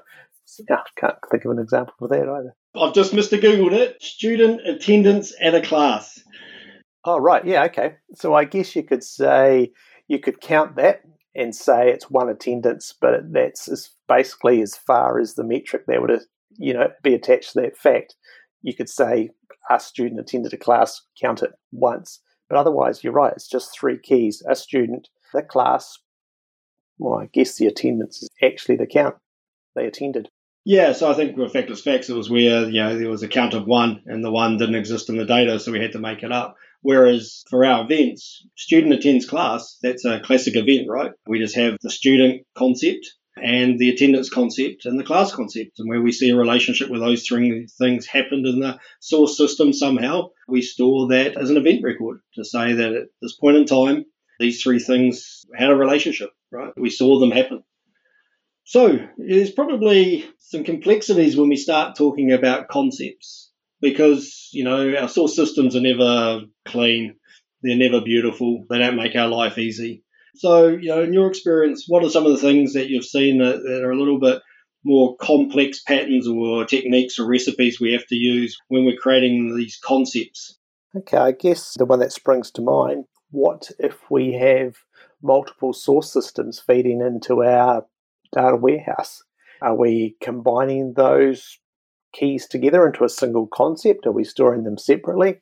yeah, 0.68 0.76
I 0.76 1.00
can't 1.00 1.16
think 1.30 1.44
of 1.44 1.50
an 1.50 1.58
example 1.58 1.94
of 2.00 2.10
that 2.10 2.28
either. 2.28 2.54
I've 2.74 2.94
just 2.94 3.12
Mr. 3.12 3.38
Googled 3.38 3.72
it. 3.72 4.00
Student 4.00 4.66
attendance 4.66 5.34
at 5.42 5.56
a 5.56 5.60
class. 5.60 6.22
Oh, 7.04 7.18
right. 7.18 7.44
Yeah, 7.44 7.64
okay. 7.64 7.96
So 8.14 8.34
I 8.34 8.44
guess 8.44 8.76
you 8.76 8.84
could 8.84 9.02
say 9.02 9.72
you 10.06 10.20
could 10.20 10.40
count 10.40 10.76
that 10.76 11.02
and 11.34 11.54
say 11.54 11.90
it's 11.90 12.10
one 12.10 12.28
attendance, 12.28 12.94
but 12.98 13.32
that's 13.32 13.68
as 13.68 13.90
basically 14.08 14.62
as 14.62 14.76
far 14.76 15.18
as 15.18 15.34
the 15.34 15.44
metric 15.44 15.84
that 15.88 16.00
would, 16.00 16.20
you 16.58 16.72
know, 16.72 16.88
be 17.02 17.14
attached 17.14 17.52
to 17.52 17.62
that 17.62 17.76
fact. 17.76 18.14
You 18.62 18.74
could 18.74 18.88
say 18.88 19.30
a 19.68 19.80
student 19.80 20.20
attended 20.20 20.52
a 20.52 20.58
class, 20.58 21.02
count 21.20 21.42
it 21.42 21.50
once. 21.72 22.20
But 22.48 22.58
otherwise, 22.58 23.02
you're 23.02 23.12
right. 23.12 23.32
It's 23.32 23.48
just 23.48 23.76
three 23.76 23.98
keys: 23.98 24.42
a 24.48 24.54
student, 24.54 25.08
the 25.32 25.42
class, 25.42 25.98
well, 27.00 27.18
I 27.18 27.28
guess 27.32 27.56
the 27.56 27.66
attendance 27.66 28.22
is 28.22 28.28
actually 28.42 28.76
the 28.76 28.86
count 28.86 29.16
they 29.74 29.86
attended. 29.86 30.28
Yeah, 30.64 30.92
so 30.92 31.10
I 31.10 31.14
think 31.14 31.36
with 31.36 31.54
Factless 31.54 31.82
Facts, 31.82 32.10
it 32.10 32.16
was 32.16 32.28
where 32.28 32.68
you 32.68 32.82
know 32.82 32.98
there 32.98 33.08
was 33.08 33.22
a 33.22 33.28
count 33.28 33.54
of 33.54 33.66
one, 33.66 34.02
and 34.06 34.22
the 34.22 34.30
one 34.30 34.58
didn't 34.58 34.74
exist 34.74 35.08
in 35.08 35.16
the 35.16 35.24
data, 35.24 35.58
so 35.58 35.72
we 35.72 35.80
had 35.80 35.92
to 35.92 35.98
make 35.98 36.22
it 36.22 36.30
up. 36.30 36.56
Whereas 36.82 37.44
for 37.48 37.64
our 37.64 37.84
events, 37.84 38.46
student 38.56 38.92
attends 38.92 39.26
class. 39.26 39.78
That's 39.82 40.04
a 40.04 40.20
classic 40.20 40.56
event, 40.56 40.86
right? 40.88 41.12
We 41.26 41.38
just 41.38 41.56
have 41.56 41.76
the 41.80 41.90
student 41.90 42.42
concept 42.56 43.06
and 43.36 43.78
the 43.78 43.88
attendance 43.88 44.28
concept 44.28 44.84
and 44.84 44.98
the 44.98 45.04
class 45.04 45.34
concept, 45.34 45.78
and 45.78 45.88
where 45.88 46.02
we 46.02 46.12
see 46.12 46.30
a 46.30 46.36
relationship 46.36 46.90
where 46.90 47.00
those 47.00 47.26
three 47.26 47.66
things 47.78 48.06
happened 48.06 48.46
in 48.46 48.60
the 48.60 48.78
source 49.00 49.38
system 49.38 49.72
somehow, 49.72 50.28
we 50.46 50.60
store 50.60 51.08
that 51.08 51.38
as 51.38 51.48
an 51.48 51.56
event 51.56 51.82
record 51.82 52.20
to 52.34 52.44
say 52.44 52.74
that 52.74 52.92
at 52.92 53.06
this 53.22 53.36
point 53.36 53.56
in 53.56 53.64
time, 53.64 54.04
these 54.40 54.62
three 54.62 54.80
things 54.80 55.44
had 55.54 55.70
a 55.70 55.76
relationship, 55.76 56.30
right? 56.50 56.72
We 56.76 56.90
saw 56.90 57.20
them 57.20 57.30
happen. 57.30 57.62
So 58.64 58.98
there's 59.16 59.50
probably 59.50 60.24
some 60.38 60.64
complexities 60.64 61.36
when 61.36 61.48
we 61.48 61.56
start 61.56 61.96
talking 61.96 62.32
about 62.32 62.68
concepts 62.68 63.50
because, 63.80 64.48
you 64.52 64.64
know, 64.64 64.94
our 64.96 65.08
source 65.08 65.36
systems 65.36 65.76
are 65.76 65.80
never 65.80 66.42
clean. 66.64 67.16
They're 67.62 67.76
never 67.76 68.00
beautiful. 68.00 68.64
They 68.68 68.78
don't 68.78 68.96
make 68.96 69.16
our 69.16 69.28
life 69.28 69.58
easy. 69.58 70.04
So, 70.36 70.68
you 70.68 70.88
know, 70.88 71.02
in 71.02 71.12
your 71.12 71.28
experience, 71.28 71.84
what 71.88 72.04
are 72.04 72.10
some 72.10 72.26
of 72.26 72.32
the 72.32 72.38
things 72.38 72.74
that 72.74 72.88
you've 72.88 73.04
seen 73.04 73.38
that, 73.38 73.62
that 73.62 73.82
are 73.82 73.90
a 73.90 73.98
little 73.98 74.20
bit 74.20 74.40
more 74.84 75.16
complex 75.16 75.82
patterns 75.82 76.26
or 76.26 76.64
techniques 76.64 77.18
or 77.18 77.26
recipes 77.26 77.80
we 77.80 77.92
have 77.92 78.06
to 78.06 78.14
use 78.14 78.56
when 78.68 78.84
we're 78.84 78.96
creating 78.96 79.54
these 79.56 79.78
concepts? 79.82 80.56
Okay, 80.96 81.18
I 81.18 81.32
guess 81.32 81.74
the 81.76 81.84
one 81.84 82.00
that 82.00 82.12
springs 82.12 82.50
to 82.52 82.62
mind 82.62 83.04
what 83.30 83.70
if 83.78 84.10
we 84.10 84.32
have 84.32 84.76
multiple 85.22 85.72
source 85.72 86.12
systems 86.12 86.60
feeding 86.60 87.00
into 87.00 87.42
our 87.42 87.86
data 88.32 88.56
warehouse? 88.56 89.22
Are 89.62 89.76
we 89.76 90.16
combining 90.22 90.94
those 90.94 91.58
keys 92.12 92.46
together 92.48 92.86
into 92.86 93.04
a 93.04 93.08
single 93.08 93.46
concept? 93.46 94.06
Are 94.06 94.12
we 94.12 94.24
storing 94.24 94.64
them 94.64 94.78
separately? 94.78 95.38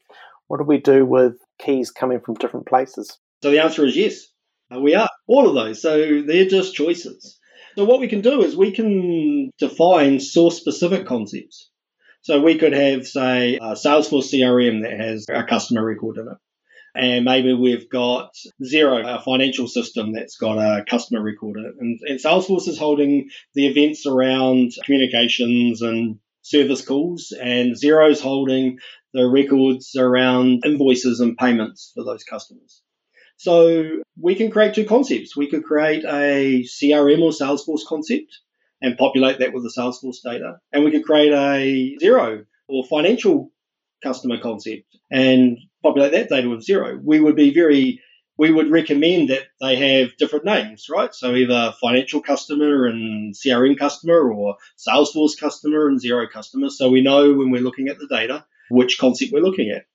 What 0.48 0.58
do 0.58 0.64
we 0.64 0.78
do 0.78 1.04
with 1.04 1.34
keys 1.58 1.90
coming 1.90 2.20
from 2.20 2.34
different 2.34 2.66
places? 2.66 3.18
So 3.42 3.50
the 3.50 3.62
answer 3.62 3.86
is 3.86 3.96
yes. 3.96 4.26
Uh, 4.74 4.80
we 4.80 4.94
are. 4.94 5.08
All 5.26 5.48
of 5.48 5.54
those. 5.54 5.80
So 5.80 6.22
they're 6.22 6.46
just 6.46 6.74
choices. 6.74 7.38
So 7.76 7.84
what 7.84 8.00
we 8.00 8.08
can 8.08 8.22
do 8.22 8.42
is 8.42 8.56
we 8.56 8.72
can 8.72 9.50
define 9.58 10.20
source 10.20 10.56
specific 10.56 11.06
concepts. 11.06 11.70
So 12.22 12.40
we 12.42 12.58
could 12.58 12.72
have, 12.72 13.06
say, 13.06 13.56
a 13.56 13.74
Salesforce 13.74 14.32
CRM 14.34 14.82
that 14.82 14.98
has 14.98 15.24
a 15.30 15.44
customer 15.44 15.84
record 15.84 16.18
in 16.18 16.26
it 16.26 16.38
and 16.94 17.24
maybe 17.24 17.54
we've 17.54 17.88
got 17.88 18.34
Xero, 18.62 19.04
a 19.04 19.22
financial 19.22 19.68
system 19.68 20.12
that's 20.12 20.36
got 20.36 20.58
a 20.58 20.84
customer 20.84 21.22
record 21.22 21.58
in 21.58 21.64
it. 21.66 21.74
And, 21.78 22.00
and 22.02 22.20
Salesforce 22.20 22.68
is 22.68 22.78
holding 22.78 23.30
the 23.54 23.66
events 23.66 24.06
around 24.06 24.72
communications 24.84 25.82
and 25.82 26.18
service 26.42 26.84
calls, 26.84 27.32
and 27.38 27.74
Xero's 27.74 28.20
holding 28.20 28.78
the 29.12 29.28
records 29.28 29.94
around 29.96 30.62
invoices 30.64 31.20
and 31.20 31.36
payments 31.36 31.92
for 31.94 32.04
those 32.04 32.24
customers. 32.24 32.82
So 33.36 34.02
we 34.20 34.34
can 34.34 34.50
create 34.50 34.74
two 34.74 34.84
concepts. 34.84 35.36
We 35.36 35.48
could 35.48 35.62
create 35.62 36.04
a 36.04 36.64
CRM 36.64 37.22
or 37.22 37.30
Salesforce 37.30 37.86
concept 37.86 38.36
and 38.82 38.98
populate 38.98 39.38
that 39.38 39.52
with 39.52 39.62
the 39.62 39.72
Salesforce 39.76 40.22
data. 40.24 40.58
And 40.72 40.84
we 40.84 40.90
could 40.90 41.04
create 41.04 41.32
a 41.32 41.96
Xero 42.02 42.44
or 42.68 42.84
financial 42.86 43.52
customer 44.02 44.38
concept 44.40 44.84
and 45.10 45.58
populate 45.82 46.12
that 46.12 46.28
data 46.28 46.48
with 46.48 46.66
Xero. 46.66 47.00
We 47.02 47.20
would 47.20 47.36
be 47.36 47.52
very, 47.54 48.00
we 48.36 48.52
would 48.52 48.70
recommend 48.70 49.30
that 49.30 49.44
they 49.60 49.76
have 49.76 50.16
different 50.16 50.44
names, 50.44 50.86
right? 50.90 51.14
So 51.14 51.34
either 51.34 51.74
financial 51.80 52.20
customer 52.20 52.86
and 52.86 53.34
CRM 53.34 53.78
customer 53.78 54.32
or 54.32 54.56
Salesforce 54.76 55.38
customer 55.38 55.88
and 55.88 56.00
Xero 56.00 56.30
customer. 56.30 56.70
So 56.70 56.90
we 56.90 57.02
know 57.02 57.34
when 57.34 57.50
we're 57.50 57.62
looking 57.62 57.88
at 57.88 57.98
the 57.98 58.08
data 58.08 58.44
which 58.70 58.98
concept 58.98 59.32
we're 59.32 59.42
looking 59.42 59.70
at. 59.70 59.86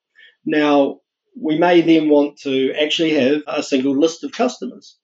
Now, 0.45 0.99
we 1.39 1.57
may 1.57 1.81
then 1.81 2.09
want 2.09 2.37
to 2.39 2.73
actually 2.73 3.11
have 3.11 3.41
a 3.47 3.63
single 3.63 3.97
list 3.97 4.23
of 4.23 4.31
customers. 4.31 4.97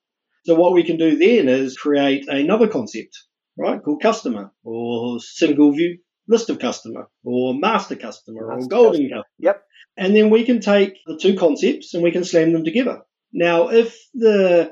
So 0.46 0.56
what 0.56 0.74
we 0.74 0.84
can 0.84 0.98
do 0.98 1.18
then 1.18 1.48
is 1.48 1.78
create 1.78 2.28
another 2.28 2.68
concept, 2.68 3.18
right, 3.58 3.82
called 3.82 4.02
customer 4.02 4.52
or 4.64 5.20
single 5.20 5.72
view 5.72 6.00
list 6.30 6.50
of 6.50 6.60
customer 6.60 7.10
or 7.26 7.54
master 7.54 7.96
customer 7.96 8.48
master 8.48 8.66
or 8.66 8.70
golden 8.70 9.02
customer. 9.02 9.10
customer. 9.10 9.24
Yep. 9.40 9.64
And 9.98 10.16
then 10.16 10.30
we 10.30 10.46
can 10.46 10.62
take 10.62 10.94
the 11.06 11.18
two 11.18 11.36
concepts 11.36 11.94
and 11.94 12.04
we 12.04 12.12
can 12.12 12.24
slam 12.24 12.54
them 12.54 12.64
together. 12.64 13.02
Now, 13.34 13.70
if 13.70 13.98
the 14.14 14.72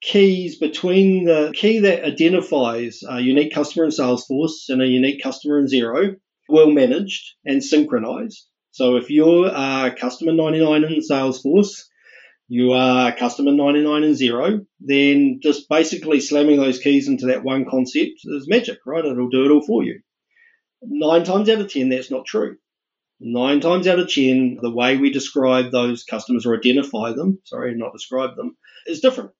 keys 0.00 0.58
between 0.58 1.24
the 1.24 1.52
key 1.54 1.80
that 1.80 2.04
identifies 2.04 3.00
a 3.08 3.20
unique 3.20 3.52
customer 3.52 3.84
in 3.84 3.90
Salesforce 3.90 4.68
and 4.68 4.80
a 4.80 4.86
unique 4.86 5.22
customer 5.22 5.58
in 5.58 5.66
Xero 5.66 6.16
well 6.48 6.70
managed 6.70 7.34
and 7.44 7.62
synchronized. 7.62 8.46
So 8.70 8.96
if 8.96 9.10
you're 9.10 9.48
a 9.48 9.94
customer 9.98 10.32
99 10.32 10.84
in 10.84 11.00
Salesforce, 11.00 11.82
you 12.46 12.72
are 12.72 13.14
customer 13.14 13.52
99 13.52 14.04
in 14.04 14.12
Xero, 14.12 14.66
then 14.80 15.40
just 15.42 15.68
basically 15.68 16.20
slamming 16.20 16.58
those 16.58 16.78
keys 16.78 17.08
into 17.08 17.26
that 17.26 17.44
one 17.44 17.66
concept 17.68 18.20
is 18.24 18.48
magic, 18.48 18.78
right? 18.86 19.04
It'll 19.04 19.28
do 19.28 19.44
it 19.44 19.50
all 19.50 19.66
for 19.66 19.82
you. 19.84 20.00
Nine 20.82 21.24
times 21.24 21.48
out 21.48 21.60
of 21.60 21.72
10, 21.72 21.88
that's 21.88 22.10
not 22.10 22.24
true. 22.24 22.56
Nine 23.20 23.60
times 23.60 23.88
out 23.88 23.98
of 23.98 24.12
10, 24.12 24.58
the 24.62 24.70
way 24.70 24.96
we 24.96 25.10
describe 25.10 25.72
those 25.72 26.04
customers 26.04 26.46
or 26.46 26.56
identify 26.56 27.12
them, 27.12 27.40
sorry, 27.44 27.74
not 27.74 27.92
describe 27.92 28.36
them, 28.36 28.56
is 28.86 29.00
different. 29.00 29.32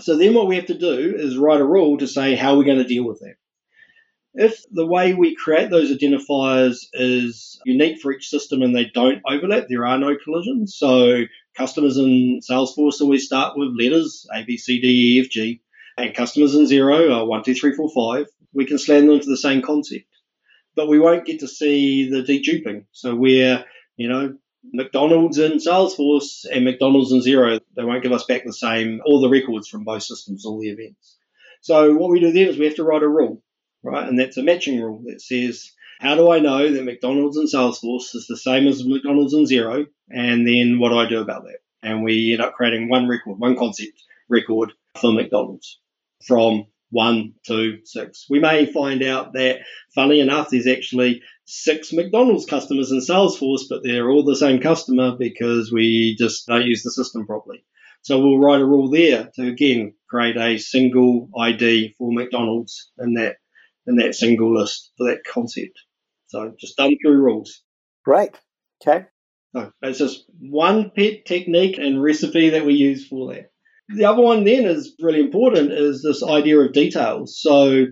So 0.00 0.16
then 0.16 0.34
what 0.34 0.46
we 0.46 0.56
have 0.56 0.66
to 0.66 0.78
do 0.78 1.14
is 1.16 1.36
write 1.36 1.60
a 1.60 1.66
rule 1.66 1.98
to 1.98 2.06
say 2.06 2.36
how 2.36 2.56
we're 2.56 2.64
going 2.64 2.78
to 2.78 2.84
deal 2.84 3.04
with 3.04 3.20
that. 3.20 3.34
If 4.34 4.62
the 4.70 4.86
way 4.86 5.14
we 5.14 5.34
create 5.34 5.70
those 5.70 5.90
identifiers 5.90 6.86
is 6.92 7.58
unique 7.64 8.00
for 8.00 8.12
each 8.12 8.28
system 8.28 8.62
and 8.62 8.76
they 8.76 8.84
don't 8.84 9.22
overlap, 9.26 9.66
there 9.68 9.86
are 9.86 9.98
no 9.98 10.14
collisions. 10.22 10.76
So 10.76 11.24
customers 11.56 11.96
in 11.96 12.40
Salesforce 12.48 13.00
always 13.00 13.24
start 13.24 13.56
with 13.56 13.74
letters 13.76 14.26
A, 14.32 14.44
B, 14.44 14.58
C, 14.58 14.80
D, 14.80 15.16
E, 15.16 15.20
F, 15.20 15.30
G, 15.30 15.62
and 15.96 16.14
customers 16.14 16.54
in 16.54 16.66
Xero 16.66 17.12
are 17.12 17.24
1, 17.24 17.44
2, 17.44 17.54
3, 17.54 17.74
4, 17.74 18.18
5. 18.18 18.26
We 18.52 18.66
can 18.66 18.78
slam 18.78 19.06
them 19.06 19.16
into 19.16 19.30
the 19.30 19.38
same 19.38 19.62
concept 19.62 20.04
but 20.76 20.88
we 20.88 21.00
won't 21.00 21.24
get 21.24 21.40
to 21.40 21.48
see 21.48 22.10
the 22.10 22.22
deduping. 22.22 22.84
So 22.92 23.14
we're, 23.14 23.64
you 23.96 24.08
know, 24.08 24.36
McDonald's 24.72 25.38
in 25.38 25.52
Salesforce 25.52 26.44
and 26.50 26.64
McDonald's 26.64 27.12
in 27.12 27.20
Xero, 27.20 27.60
they 27.76 27.84
won't 27.84 28.02
give 28.02 28.12
us 28.12 28.24
back 28.24 28.44
the 28.44 28.52
same, 28.52 29.00
all 29.04 29.20
the 29.20 29.28
records 29.28 29.68
from 29.68 29.84
both 29.84 30.02
systems, 30.02 30.44
all 30.44 30.60
the 30.60 30.70
events. 30.70 31.16
So 31.62 31.94
what 31.94 32.10
we 32.10 32.20
do 32.20 32.32
then 32.32 32.48
is 32.48 32.58
we 32.58 32.66
have 32.66 32.76
to 32.76 32.84
write 32.84 33.02
a 33.02 33.08
rule, 33.08 33.42
right? 33.82 34.08
And 34.08 34.18
that's 34.18 34.36
a 34.36 34.42
matching 34.42 34.80
rule 34.80 35.02
that 35.06 35.20
says, 35.20 35.72
how 36.00 36.14
do 36.14 36.30
I 36.30 36.40
know 36.40 36.70
that 36.70 36.84
McDonald's 36.84 37.38
in 37.38 37.46
Salesforce 37.46 38.14
is 38.14 38.26
the 38.28 38.36
same 38.36 38.66
as 38.66 38.84
McDonald's 38.84 39.34
in 39.34 39.44
Xero? 39.44 39.86
And 40.10 40.46
then 40.46 40.78
what 40.78 40.90
do 40.90 40.98
I 40.98 41.08
do 41.08 41.20
about 41.20 41.44
that? 41.44 41.58
And 41.82 42.02
we 42.02 42.32
end 42.32 42.42
up 42.42 42.54
creating 42.54 42.88
one 42.88 43.08
record, 43.08 43.38
one 43.38 43.56
concept 43.56 44.02
record 44.28 44.72
for 45.00 45.12
McDonald's 45.12 45.80
from 46.26 46.66
one, 46.90 47.34
two, 47.46 47.78
six. 47.84 48.26
We 48.30 48.40
may 48.40 48.66
find 48.66 49.02
out 49.02 49.32
that, 49.34 49.60
funny 49.94 50.20
enough, 50.20 50.50
there's 50.50 50.66
actually 50.66 51.22
six 51.44 51.92
McDonald's 51.92 52.46
customers 52.46 52.90
in 52.90 53.00
Salesforce, 53.00 53.62
but 53.68 53.82
they're 53.82 54.08
all 54.08 54.24
the 54.24 54.36
same 54.36 54.60
customer 54.60 55.16
because 55.18 55.72
we 55.72 56.16
just 56.18 56.46
don't 56.46 56.66
use 56.66 56.82
the 56.82 56.90
system 56.90 57.26
properly. 57.26 57.64
So 58.02 58.20
we'll 58.20 58.38
write 58.38 58.60
a 58.60 58.66
rule 58.66 58.90
there 58.90 59.30
to 59.34 59.48
again 59.48 59.94
create 60.08 60.36
a 60.36 60.58
single 60.58 61.28
ID 61.36 61.96
for 61.98 62.12
McDonald's 62.12 62.92
in 62.98 63.14
that 63.14 63.36
in 63.86 63.96
that 63.96 64.14
single 64.14 64.56
list 64.56 64.92
for 64.96 65.10
that 65.10 65.24
concept. 65.24 65.78
So 66.28 66.54
just 66.58 66.76
done 66.76 66.96
through 67.02 67.16
rules. 67.16 67.62
Great. 68.04 68.30
Okay. 68.80 69.06
So 69.54 69.72
it's 69.82 69.98
just 69.98 70.24
one 70.38 70.90
pet 70.90 71.24
technique 71.24 71.78
and 71.78 72.02
recipe 72.02 72.50
that 72.50 72.66
we 72.66 72.74
use 72.74 73.06
for 73.08 73.34
that. 73.34 73.50
The 73.88 74.04
other 74.06 74.22
one 74.22 74.44
then 74.44 74.64
is 74.64 74.94
really 75.00 75.20
important 75.20 75.72
is 75.72 76.02
this 76.02 76.22
idea 76.22 76.58
of 76.58 76.72
details. 76.72 77.38
So 77.40 77.86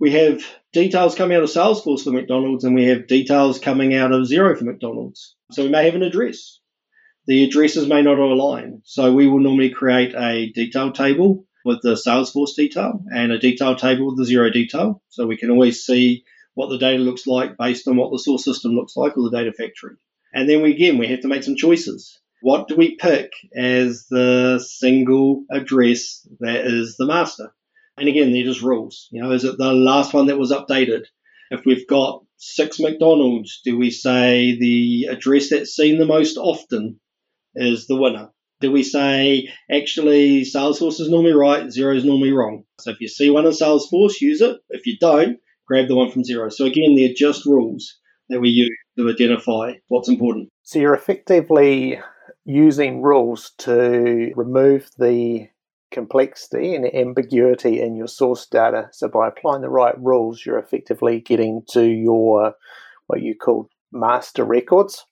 we 0.00 0.10
have 0.12 0.42
details 0.72 1.14
coming 1.14 1.36
out 1.36 1.44
of 1.44 1.50
Salesforce 1.50 2.02
for 2.02 2.10
McDonald's 2.10 2.64
and 2.64 2.74
we 2.74 2.86
have 2.86 3.06
details 3.06 3.60
coming 3.60 3.94
out 3.94 4.12
of 4.12 4.26
Xero 4.26 4.58
for 4.58 4.64
McDonald's. 4.64 5.36
So 5.52 5.62
we 5.62 5.68
may 5.70 5.84
have 5.84 5.94
an 5.94 6.02
address. 6.02 6.58
The 7.26 7.44
addresses 7.44 7.86
may 7.86 8.02
not 8.02 8.18
align. 8.18 8.82
So 8.84 9.12
we 9.12 9.28
will 9.28 9.38
normally 9.38 9.70
create 9.70 10.14
a 10.14 10.50
detail 10.50 10.92
table 10.92 11.46
with 11.64 11.80
the 11.82 11.94
Salesforce 11.94 12.56
detail 12.56 13.00
and 13.10 13.32
a 13.32 13.38
detail 13.38 13.76
table 13.76 14.06
with 14.06 14.18
the 14.18 14.30
Xero 14.30 14.52
detail. 14.52 15.00
So 15.08 15.26
we 15.26 15.36
can 15.36 15.50
always 15.50 15.84
see 15.84 16.24
what 16.54 16.70
the 16.70 16.78
data 16.78 17.02
looks 17.02 17.26
like 17.26 17.56
based 17.56 17.86
on 17.86 17.96
what 17.96 18.10
the 18.10 18.18
source 18.18 18.44
system 18.44 18.72
looks 18.72 18.96
like 18.96 19.16
or 19.16 19.30
the 19.30 19.36
data 19.36 19.52
factory. 19.52 19.94
And 20.32 20.48
then 20.48 20.60
we, 20.60 20.72
again, 20.72 20.98
we 20.98 21.06
have 21.06 21.20
to 21.20 21.28
make 21.28 21.44
some 21.44 21.56
choices 21.56 22.20
what 22.44 22.68
do 22.68 22.76
we 22.76 22.94
pick 22.96 23.32
as 23.56 24.04
the 24.10 24.62
single 24.62 25.44
address 25.50 26.28
that 26.40 26.66
is 26.66 26.96
the 26.98 27.06
master? 27.06 27.54
And 27.96 28.06
again, 28.06 28.34
they're 28.34 28.44
just 28.44 28.60
rules. 28.60 29.08
You 29.10 29.22
know, 29.22 29.32
is 29.32 29.44
it 29.44 29.56
the 29.56 29.72
last 29.72 30.12
one 30.12 30.26
that 30.26 30.36
was 30.36 30.52
updated? 30.52 31.04
If 31.50 31.64
we've 31.64 31.88
got 31.88 32.22
six 32.36 32.78
McDonald's, 32.78 33.62
do 33.64 33.78
we 33.78 33.90
say 33.90 34.58
the 34.60 35.06
address 35.10 35.48
that's 35.48 35.74
seen 35.74 35.98
the 35.98 36.04
most 36.04 36.36
often 36.36 37.00
is 37.54 37.86
the 37.86 37.96
winner? 37.96 38.28
Do 38.60 38.70
we 38.70 38.82
say, 38.82 39.48
actually, 39.72 40.42
Salesforce 40.42 41.00
is 41.00 41.08
normally 41.08 41.32
right, 41.32 41.64
Xero 41.64 41.96
is 41.96 42.04
normally 42.04 42.32
wrong? 42.32 42.64
So 42.78 42.90
if 42.90 43.00
you 43.00 43.08
see 43.08 43.30
one 43.30 43.46
in 43.46 43.52
Salesforce, 43.52 44.20
use 44.20 44.42
it. 44.42 44.58
If 44.68 44.84
you 44.84 44.98
don't, 45.00 45.38
grab 45.66 45.88
the 45.88 45.96
one 45.96 46.10
from 46.10 46.24
Xero. 46.24 46.52
So 46.52 46.66
again, 46.66 46.94
they're 46.94 47.14
just 47.16 47.46
rules 47.46 47.98
that 48.28 48.40
we 48.42 48.50
use 48.50 48.76
to 48.98 49.08
identify 49.08 49.72
what's 49.88 50.10
important. 50.10 50.50
So 50.62 50.78
you're 50.78 50.94
effectively 50.94 52.00
using 52.44 53.02
rules 53.02 53.52
to 53.58 54.32
remove 54.36 54.90
the 54.98 55.48
complexity 55.90 56.74
and 56.74 56.92
ambiguity 56.94 57.80
in 57.80 57.94
your 57.94 58.08
source 58.08 58.46
data. 58.46 58.88
So 58.92 59.08
by 59.08 59.28
applying 59.28 59.62
the 59.62 59.70
right 59.70 59.94
rules, 59.98 60.44
you're 60.44 60.58
effectively 60.58 61.20
getting 61.20 61.62
to 61.70 61.84
your 61.84 62.54
what 63.06 63.22
you 63.22 63.34
call 63.36 63.68
master 63.92 64.44
records, 64.44 65.04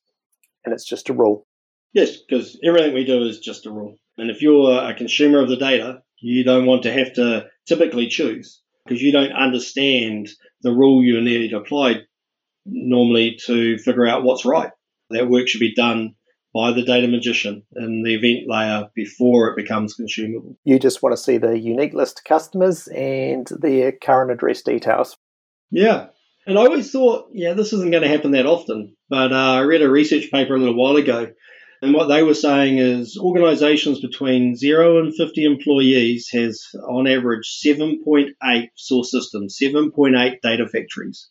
and 0.64 0.74
it's 0.74 0.84
just 0.84 1.08
a 1.08 1.12
rule. 1.12 1.46
Yes, 1.92 2.16
because 2.16 2.58
everything 2.64 2.94
we 2.94 3.04
do 3.04 3.22
is 3.22 3.38
just 3.38 3.66
a 3.66 3.70
rule. 3.70 3.96
And 4.18 4.30
if 4.30 4.42
you're 4.42 4.72
a 4.72 4.94
consumer 4.94 5.40
of 5.40 5.48
the 5.48 5.56
data, 5.56 6.02
you 6.20 6.44
don't 6.44 6.66
want 6.66 6.82
to 6.84 6.92
have 6.92 7.12
to 7.14 7.46
typically 7.66 8.08
choose 8.08 8.60
because 8.84 9.02
you 9.02 9.12
don't 9.12 9.32
understand 9.32 10.28
the 10.62 10.72
rule 10.72 11.02
you 11.02 11.20
need 11.20 11.52
apply 11.52 12.00
normally 12.64 13.38
to 13.46 13.78
figure 13.78 14.06
out 14.06 14.22
what's 14.22 14.44
right. 14.44 14.70
That 15.10 15.28
work 15.28 15.48
should 15.48 15.60
be 15.60 15.74
done 15.74 16.14
by 16.54 16.72
the 16.72 16.82
data 16.82 17.08
magician 17.08 17.62
in 17.76 18.02
the 18.02 18.14
event 18.14 18.48
layer 18.48 18.88
before 18.94 19.48
it 19.48 19.56
becomes 19.56 19.94
consumable. 19.94 20.56
You 20.64 20.78
just 20.78 21.02
want 21.02 21.16
to 21.16 21.22
see 21.22 21.38
the 21.38 21.58
unique 21.58 21.94
list 21.94 22.18
of 22.18 22.24
customers 22.24 22.88
and 22.88 23.48
their 23.60 23.92
current 23.92 24.30
address 24.30 24.62
details. 24.62 25.16
Yeah. 25.70 26.08
And 26.46 26.58
I 26.58 26.62
always 26.62 26.90
thought, 26.90 27.28
yeah, 27.32 27.54
this 27.54 27.72
isn't 27.72 27.90
going 27.90 28.02
to 28.02 28.08
happen 28.08 28.32
that 28.32 28.46
often. 28.46 28.96
But 29.08 29.32
uh, 29.32 29.36
I 29.36 29.60
read 29.60 29.82
a 29.82 29.90
research 29.90 30.30
paper 30.30 30.54
a 30.54 30.58
little 30.58 30.76
while 30.76 30.96
ago, 30.96 31.28
and 31.82 31.94
what 31.94 32.06
they 32.06 32.22
were 32.22 32.34
saying 32.34 32.78
is 32.78 33.18
organizations 33.18 34.00
between 34.00 34.54
0 34.54 35.00
and 35.00 35.14
50 35.14 35.44
employees 35.44 36.28
has, 36.32 36.64
on 36.88 37.08
average, 37.08 37.60
7.8 37.66 38.68
source 38.76 39.10
systems, 39.10 39.58
7.8 39.60 40.40
data 40.42 40.68
factories, 40.68 41.28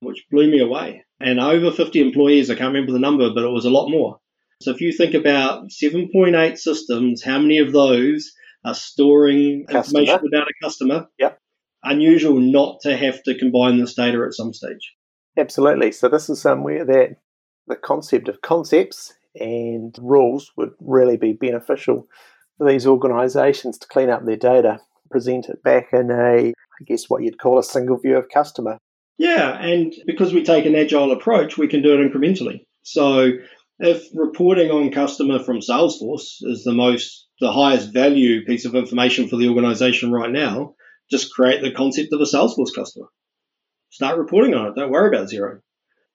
which 0.00 0.26
blew 0.30 0.50
me 0.50 0.60
away. 0.60 1.04
And 1.20 1.40
over 1.40 1.70
50 1.70 2.00
employees, 2.00 2.50
I 2.50 2.54
can't 2.54 2.74
remember 2.74 2.92
the 2.92 2.98
number, 2.98 3.30
but 3.34 3.44
it 3.44 3.50
was 3.50 3.64
a 3.64 3.70
lot 3.70 3.88
more. 3.88 4.18
So 4.60 4.72
if 4.72 4.80
you 4.80 4.92
think 4.92 5.14
about 5.14 5.68
7.8 5.68 6.58
systems, 6.58 7.22
how 7.22 7.38
many 7.38 7.58
of 7.58 7.72
those 7.72 8.32
are 8.64 8.74
storing 8.74 9.64
customer. 9.66 10.00
information 10.00 10.28
about 10.32 10.48
a 10.48 10.64
customer? 10.64 11.06
Yep. 11.18 11.38
Unusual 11.84 12.40
not 12.40 12.80
to 12.82 12.96
have 12.96 13.22
to 13.22 13.38
combine 13.38 13.78
this 13.78 13.94
data 13.94 14.22
at 14.26 14.34
some 14.34 14.52
stage. 14.52 14.94
Absolutely. 15.36 15.92
So 15.92 16.08
this 16.08 16.28
is 16.28 16.40
somewhere 16.40 16.84
that 16.84 17.16
the 17.68 17.76
concept 17.76 18.28
of 18.28 18.42
concepts 18.42 19.14
and 19.36 19.94
rules 20.00 20.50
would 20.56 20.70
really 20.80 21.16
be 21.16 21.32
beneficial 21.32 22.08
for 22.56 22.68
these 22.68 22.86
organizations 22.86 23.78
to 23.78 23.86
clean 23.86 24.10
up 24.10 24.24
their 24.24 24.36
data, 24.36 24.80
present 25.10 25.48
it 25.48 25.62
back 25.62 25.92
in 25.92 26.10
a, 26.10 26.48
I 26.48 26.84
guess, 26.84 27.08
what 27.08 27.22
you'd 27.22 27.38
call 27.38 27.60
a 27.60 27.62
single 27.62 27.98
view 27.98 28.16
of 28.16 28.28
customer. 28.28 28.78
Yeah, 29.18 29.56
and 29.60 29.94
because 30.06 30.32
we 30.32 30.42
take 30.42 30.66
an 30.66 30.74
agile 30.74 31.12
approach, 31.12 31.56
we 31.56 31.68
can 31.68 31.82
do 31.82 31.94
it 31.94 32.12
incrementally. 32.12 32.64
So 32.82 33.32
if 33.78 34.08
reporting 34.14 34.70
on 34.70 34.90
customer 34.90 35.38
from 35.38 35.60
Salesforce 35.60 36.38
is 36.42 36.64
the 36.64 36.72
most 36.72 37.26
the 37.40 37.52
highest 37.52 37.92
value 37.92 38.44
piece 38.44 38.64
of 38.64 38.74
information 38.74 39.28
for 39.28 39.36
the 39.36 39.48
organization 39.48 40.10
right 40.10 40.30
now, 40.30 40.74
just 41.08 41.32
create 41.32 41.62
the 41.62 41.72
concept 41.72 42.12
of 42.12 42.20
a 42.20 42.24
Salesforce 42.24 42.74
customer. 42.74 43.06
Start 43.90 44.18
reporting 44.18 44.54
on 44.54 44.66
it. 44.66 44.74
Don't 44.74 44.90
worry 44.90 45.08
about 45.08 45.28
Xero. 45.28 45.60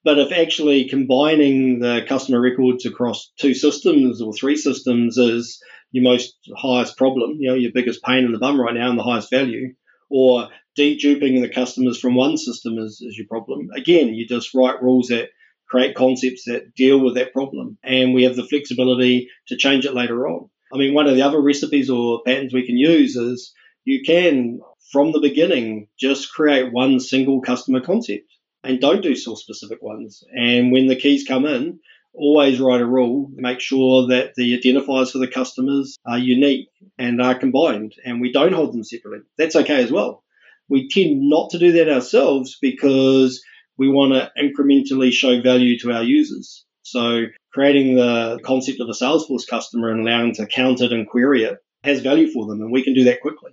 But 0.03 0.19
if 0.19 0.33
actually 0.33 0.89
combining 0.89 1.79
the 1.79 2.01
customer 2.07 2.41
records 2.41 2.85
across 2.85 3.31
two 3.39 3.53
systems 3.53 4.21
or 4.21 4.33
three 4.33 4.57
systems 4.57 5.17
is 5.17 5.63
your 5.91 6.03
most 6.03 6.35
highest 6.57 6.97
problem, 6.97 7.37
you 7.39 7.49
know, 7.49 7.55
your 7.55 7.71
biggest 7.73 8.03
pain 8.03 8.25
in 8.25 8.33
the 8.33 8.39
bum 8.39 8.59
right 8.59 8.75
now 8.75 8.89
and 8.89 8.99
the 8.99 9.03
highest 9.03 9.29
value, 9.29 9.73
or 10.09 10.49
deduping 10.77 11.41
the 11.41 11.49
customers 11.49 11.97
from 11.99 12.15
one 12.15 12.35
system 12.35 12.77
is, 12.79 13.01
is 13.01 13.17
your 13.17 13.27
problem, 13.27 13.69
again, 13.75 14.13
you 14.13 14.27
just 14.27 14.53
write 14.53 14.81
rules 14.83 15.07
that 15.07 15.29
create 15.73 15.95
concepts 15.95 16.43
that 16.45 16.75
deal 16.75 16.99
with 16.99 17.15
that 17.15 17.33
problem. 17.33 17.79
And 17.83 18.13
we 18.13 18.23
have 18.23 18.35
the 18.35 18.45
flexibility 18.45 19.27
to 19.47 19.57
change 19.57 19.85
it 19.85 19.95
later 19.95 20.27
on. 20.27 20.49
I 20.71 20.77
mean, 20.77 20.93
one 20.93 21.07
of 21.07 21.15
the 21.15 21.23
other 21.23 21.41
recipes 21.41 21.89
or 21.89 22.21
patterns 22.23 22.53
we 22.53 22.67
can 22.67 22.77
use 22.77 23.15
is 23.15 23.51
you 23.83 24.03
can, 24.05 24.59
from 24.91 25.11
the 25.11 25.19
beginning, 25.19 25.87
just 25.99 26.31
create 26.31 26.71
one 26.71 26.99
single 26.99 27.41
customer 27.41 27.81
concept 27.81 28.25
and 28.63 28.79
don't 28.79 29.01
do 29.01 29.15
source 29.15 29.41
specific 29.41 29.81
ones. 29.81 30.23
And 30.31 30.71
when 30.71 30.85
the 30.85 30.95
keys 30.95 31.25
come 31.27 31.45
in, 31.47 31.79
always 32.13 32.59
write 32.59 32.81
a 32.81 32.85
rule, 32.85 33.31
make 33.33 33.59
sure 33.59 34.09
that 34.09 34.33
the 34.35 34.55
identifiers 34.55 35.11
for 35.11 35.17
the 35.17 35.27
customers 35.27 35.97
are 36.05 36.19
unique 36.19 36.69
and 36.99 37.19
are 37.19 37.33
combined, 37.33 37.93
and 38.05 38.21
we 38.21 38.31
don't 38.31 38.53
hold 38.53 38.73
them 38.73 38.83
separately. 38.83 39.25
That's 39.39 39.55
okay 39.55 39.81
as 39.83 39.91
well. 39.91 40.23
We 40.69 40.87
tend 40.87 41.27
not 41.27 41.49
to 41.49 41.57
do 41.57 41.71
that 41.73 41.89
ourselves 41.89 42.59
because 42.61 43.41
we 43.77 43.89
want 43.89 44.13
to 44.13 44.31
incrementally 44.41 45.11
show 45.11 45.41
value 45.41 45.77
to 45.79 45.91
our 45.91 46.03
users. 46.03 46.65
So 46.83 47.23
creating 47.51 47.95
the 47.95 48.39
concept 48.43 48.79
of 48.79 48.89
a 48.89 48.91
Salesforce 48.91 49.47
customer 49.47 49.89
and 49.89 50.01
allowing 50.01 50.33
to 50.35 50.45
count 50.45 50.81
it 50.81 50.91
and 50.91 51.07
query 51.07 51.43
it 51.43 51.57
has 51.83 52.01
value 52.01 52.29
for 52.29 52.47
them, 52.47 52.61
and 52.61 52.71
we 52.71 52.83
can 52.83 52.93
do 52.93 53.05
that 53.05 53.21
quickly. 53.21 53.51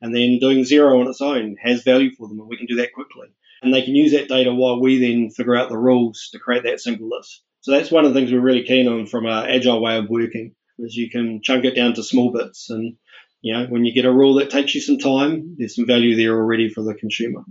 And 0.00 0.14
then 0.14 0.38
doing 0.40 0.64
Xero 0.64 1.00
on 1.00 1.08
its 1.08 1.20
own 1.20 1.56
has 1.62 1.82
value 1.82 2.10
for 2.16 2.28
them, 2.28 2.40
and 2.40 2.48
we 2.48 2.56
can 2.56 2.66
do 2.66 2.76
that 2.76 2.92
quickly. 2.92 3.28
And 3.62 3.72
they 3.72 3.82
can 3.82 3.94
use 3.94 4.12
that 4.12 4.28
data 4.28 4.52
while 4.52 4.80
we 4.80 4.98
then 4.98 5.30
figure 5.30 5.54
out 5.54 5.68
the 5.68 5.78
rules 5.78 6.30
to 6.32 6.40
create 6.40 6.64
that 6.64 6.80
single 6.80 7.08
list. 7.08 7.42
So 7.60 7.70
that's 7.70 7.92
one 7.92 8.04
of 8.04 8.12
the 8.12 8.18
things 8.18 8.32
we're 8.32 8.40
really 8.40 8.64
keen 8.64 8.88
on 8.88 9.06
from 9.06 9.26
our 9.26 9.46
agile 9.46 9.80
way 9.80 9.96
of 9.96 10.08
working, 10.08 10.54
is 10.80 10.96
you 10.96 11.10
can 11.10 11.40
chunk 11.42 11.64
it 11.64 11.76
down 11.76 11.94
to 11.94 12.02
small 12.02 12.32
bits. 12.32 12.70
And 12.70 12.96
you 13.40 13.52
know, 13.52 13.66
when 13.66 13.84
you 13.84 13.94
get 13.94 14.04
a 14.04 14.12
rule 14.12 14.34
that 14.34 14.50
takes 14.50 14.74
you 14.74 14.80
some 14.80 14.98
time, 14.98 15.56
there's 15.58 15.76
some 15.76 15.86
value 15.86 16.16
there 16.16 16.34
already 16.34 16.68
for 16.68 16.82
the 16.82 16.94
consumer. 16.94 17.42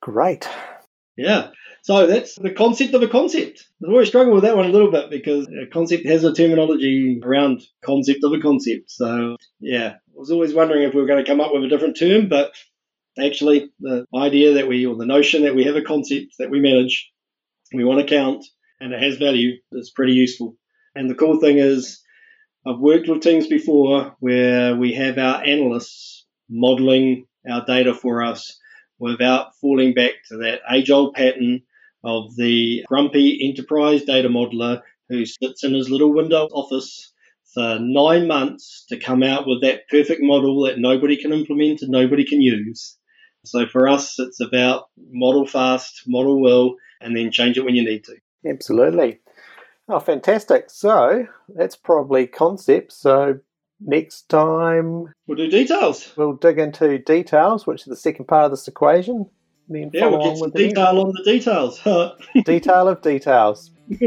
Great. 0.00 0.48
Yeah. 1.16 1.48
So 1.82 2.06
that's 2.06 2.36
the 2.36 2.52
concept 2.52 2.94
of 2.94 3.02
a 3.02 3.08
concept. 3.08 3.66
I've 3.82 3.90
always 3.90 4.08
struggled 4.08 4.34
with 4.34 4.44
that 4.44 4.56
one 4.56 4.66
a 4.66 4.72
little 4.72 4.90
bit 4.90 5.10
because 5.10 5.48
a 5.48 5.66
concept 5.66 6.06
has 6.06 6.24
a 6.24 6.32
terminology 6.32 7.20
around 7.22 7.60
concept 7.84 8.20
of 8.22 8.32
a 8.32 8.40
concept. 8.40 8.90
So 8.90 9.36
yeah, 9.60 9.94
I 9.94 10.14
was 10.14 10.30
always 10.30 10.54
wondering 10.54 10.84
if 10.84 10.94
we 10.94 11.00
were 11.00 11.06
going 11.06 11.22
to 11.22 11.28
come 11.28 11.40
up 11.40 11.52
with 11.52 11.64
a 11.64 11.68
different 11.68 11.98
term, 11.98 12.28
but 12.28 12.52
actually 13.18 13.70
the 13.80 14.06
idea 14.14 14.54
that 14.54 14.68
we 14.68 14.86
or 14.86 14.96
the 14.96 15.06
notion 15.06 15.42
that 15.42 15.56
we 15.56 15.64
have 15.64 15.76
a 15.76 15.82
concept 15.82 16.34
that 16.38 16.50
we 16.50 16.60
manage, 16.60 17.10
we 17.74 17.84
want 17.84 18.00
to 18.00 18.06
count, 18.06 18.44
and 18.80 18.92
it 18.92 19.02
has 19.02 19.16
value 19.16 19.56
is 19.72 19.90
pretty 19.90 20.12
useful. 20.12 20.56
And 20.94 21.10
the 21.10 21.14
cool 21.14 21.40
thing 21.40 21.58
is 21.58 22.00
I've 22.64 22.78
worked 22.78 23.08
with 23.08 23.22
teams 23.22 23.48
before 23.48 24.14
where 24.20 24.76
we 24.76 24.94
have 24.94 25.18
our 25.18 25.42
analysts 25.42 26.26
modeling 26.48 27.26
our 27.50 27.64
data 27.64 27.92
for 27.92 28.22
us 28.22 28.56
without 29.02 29.56
falling 29.60 29.92
back 29.92 30.12
to 30.28 30.36
that 30.36 30.60
age 30.70 30.88
old 30.88 31.12
pattern 31.12 31.60
of 32.04 32.34
the 32.36 32.84
grumpy 32.86 33.40
enterprise 33.42 34.04
data 34.04 34.28
modeler 34.28 34.80
who 35.08 35.26
sits 35.26 35.64
in 35.64 35.74
his 35.74 35.90
little 35.90 36.14
window 36.14 36.46
office 36.52 37.12
for 37.52 37.78
nine 37.80 38.28
months 38.28 38.86
to 38.88 38.98
come 38.98 39.24
out 39.24 39.46
with 39.46 39.60
that 39.62 39.88
perfect 39.90 40.20
model 40.22 40.62
that 40.62 40.78
nobody 40.78 41.16
can 41.20 41.32
implement 41.32 41.82
and 41.82 41.90
nobody 41.90 42.24
can 42.24 42.40
use. 42.40 42.96
So 43.44 43.66
for 43.66 43.88
us, 43.88 44.18
it's 44.20 44.40
about 44.40 44.84
model 45.10 45.46
fast, 45.46 46.02
model 46.06 46.40
well, 46.40 46.76
and 47.00 47.16
then 47.16 47.32
change 47.32 47.58
it 47.58 47.64
when 47.64 47.74
you 47.74 47.84
need 47.84 48.04
to. 48.04 48.14
Absolutely. 48.48 49.18
Oh, 49.88 49.98
fantastic. 49.98 50.70
So 50.70 51.26
that's 51.48 51.74
probably 51.74 52.28
concept. 52.28 52.92
So 52.92 53.40
next 53.84 54.28
time 54.28 55.12
we'll 55.26 55.36
do 55.36 55.48
details. 55.48 56.12
We'll 56.16 56.34
dig 56.34 56.58
into 56.58 56.98
details, 56.98 57.66
which 57.66 57.82
is 57.82 57.86
the 57.86 57.96
second 57.96 58.26
part 58.26 58.46
of 58.46 58.50
this 58.52 58.68
equation. 58.68 59.26
Then 59.68 59.90
yeah, 59.92 60.06
we'll 60.06 60.22
get 60.22 60.36
some 60.38 60.50
detail 60.50 61.00
on 61.00 61.12
the 61.12 61.22
details. 61.24 61.80
detail 62.44 62.88
of 62.88 63.00
details. 63.02 63.70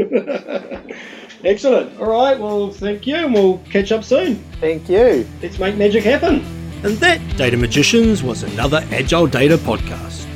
Excellent. 1.44 1.98
All 2.00 2.10
right. 2.10 2.38
Well, 2.38 2.72
thank 2.72 3.06
you, 3.06 3.16
and 3.16 3.32
we'll 3.32 3.58
catch 3.70 3.92
up 3.92 4.04
soon. 4.04 4.36
Thank 4.60 4.88
you. 4.88 5.26
Let's 5.42 5.58
make 5.58 5.76
magic 5.76 6.04
happen. 6.04 6.44
And 6.82 6.96
that, 6.98 7.20
Data 7.36 7.56
Magicians, 7.56 8.22
was 8.22 8.42
another 8.42 8.84
Agile 8.90 9.26
Data 9.26 9.56
podcast. 9.56 10.26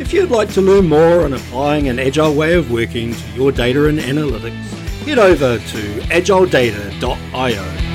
If 0.00 0.12
you'd 0.12 0.30
like 0.30 0.50
to 0.54 0.60
learn 0.60 0.88
more 0.88 1.24
on 1.24 1.34
applying 1.34 1.88
an 1.88 1.98
agile 1.98 2.34
way 2.34 2.54
of 2.54 2.70
working 2.70 3.14
to 3.14 3.30
your 3.32 3.52
data 3.52 3.86
and 3.86 3.98
analytics, 3.98 4.64
head 5.04 5.18
over 5.18 5.58
to 5.58 6.00
agiledata.io. 6.08 7.89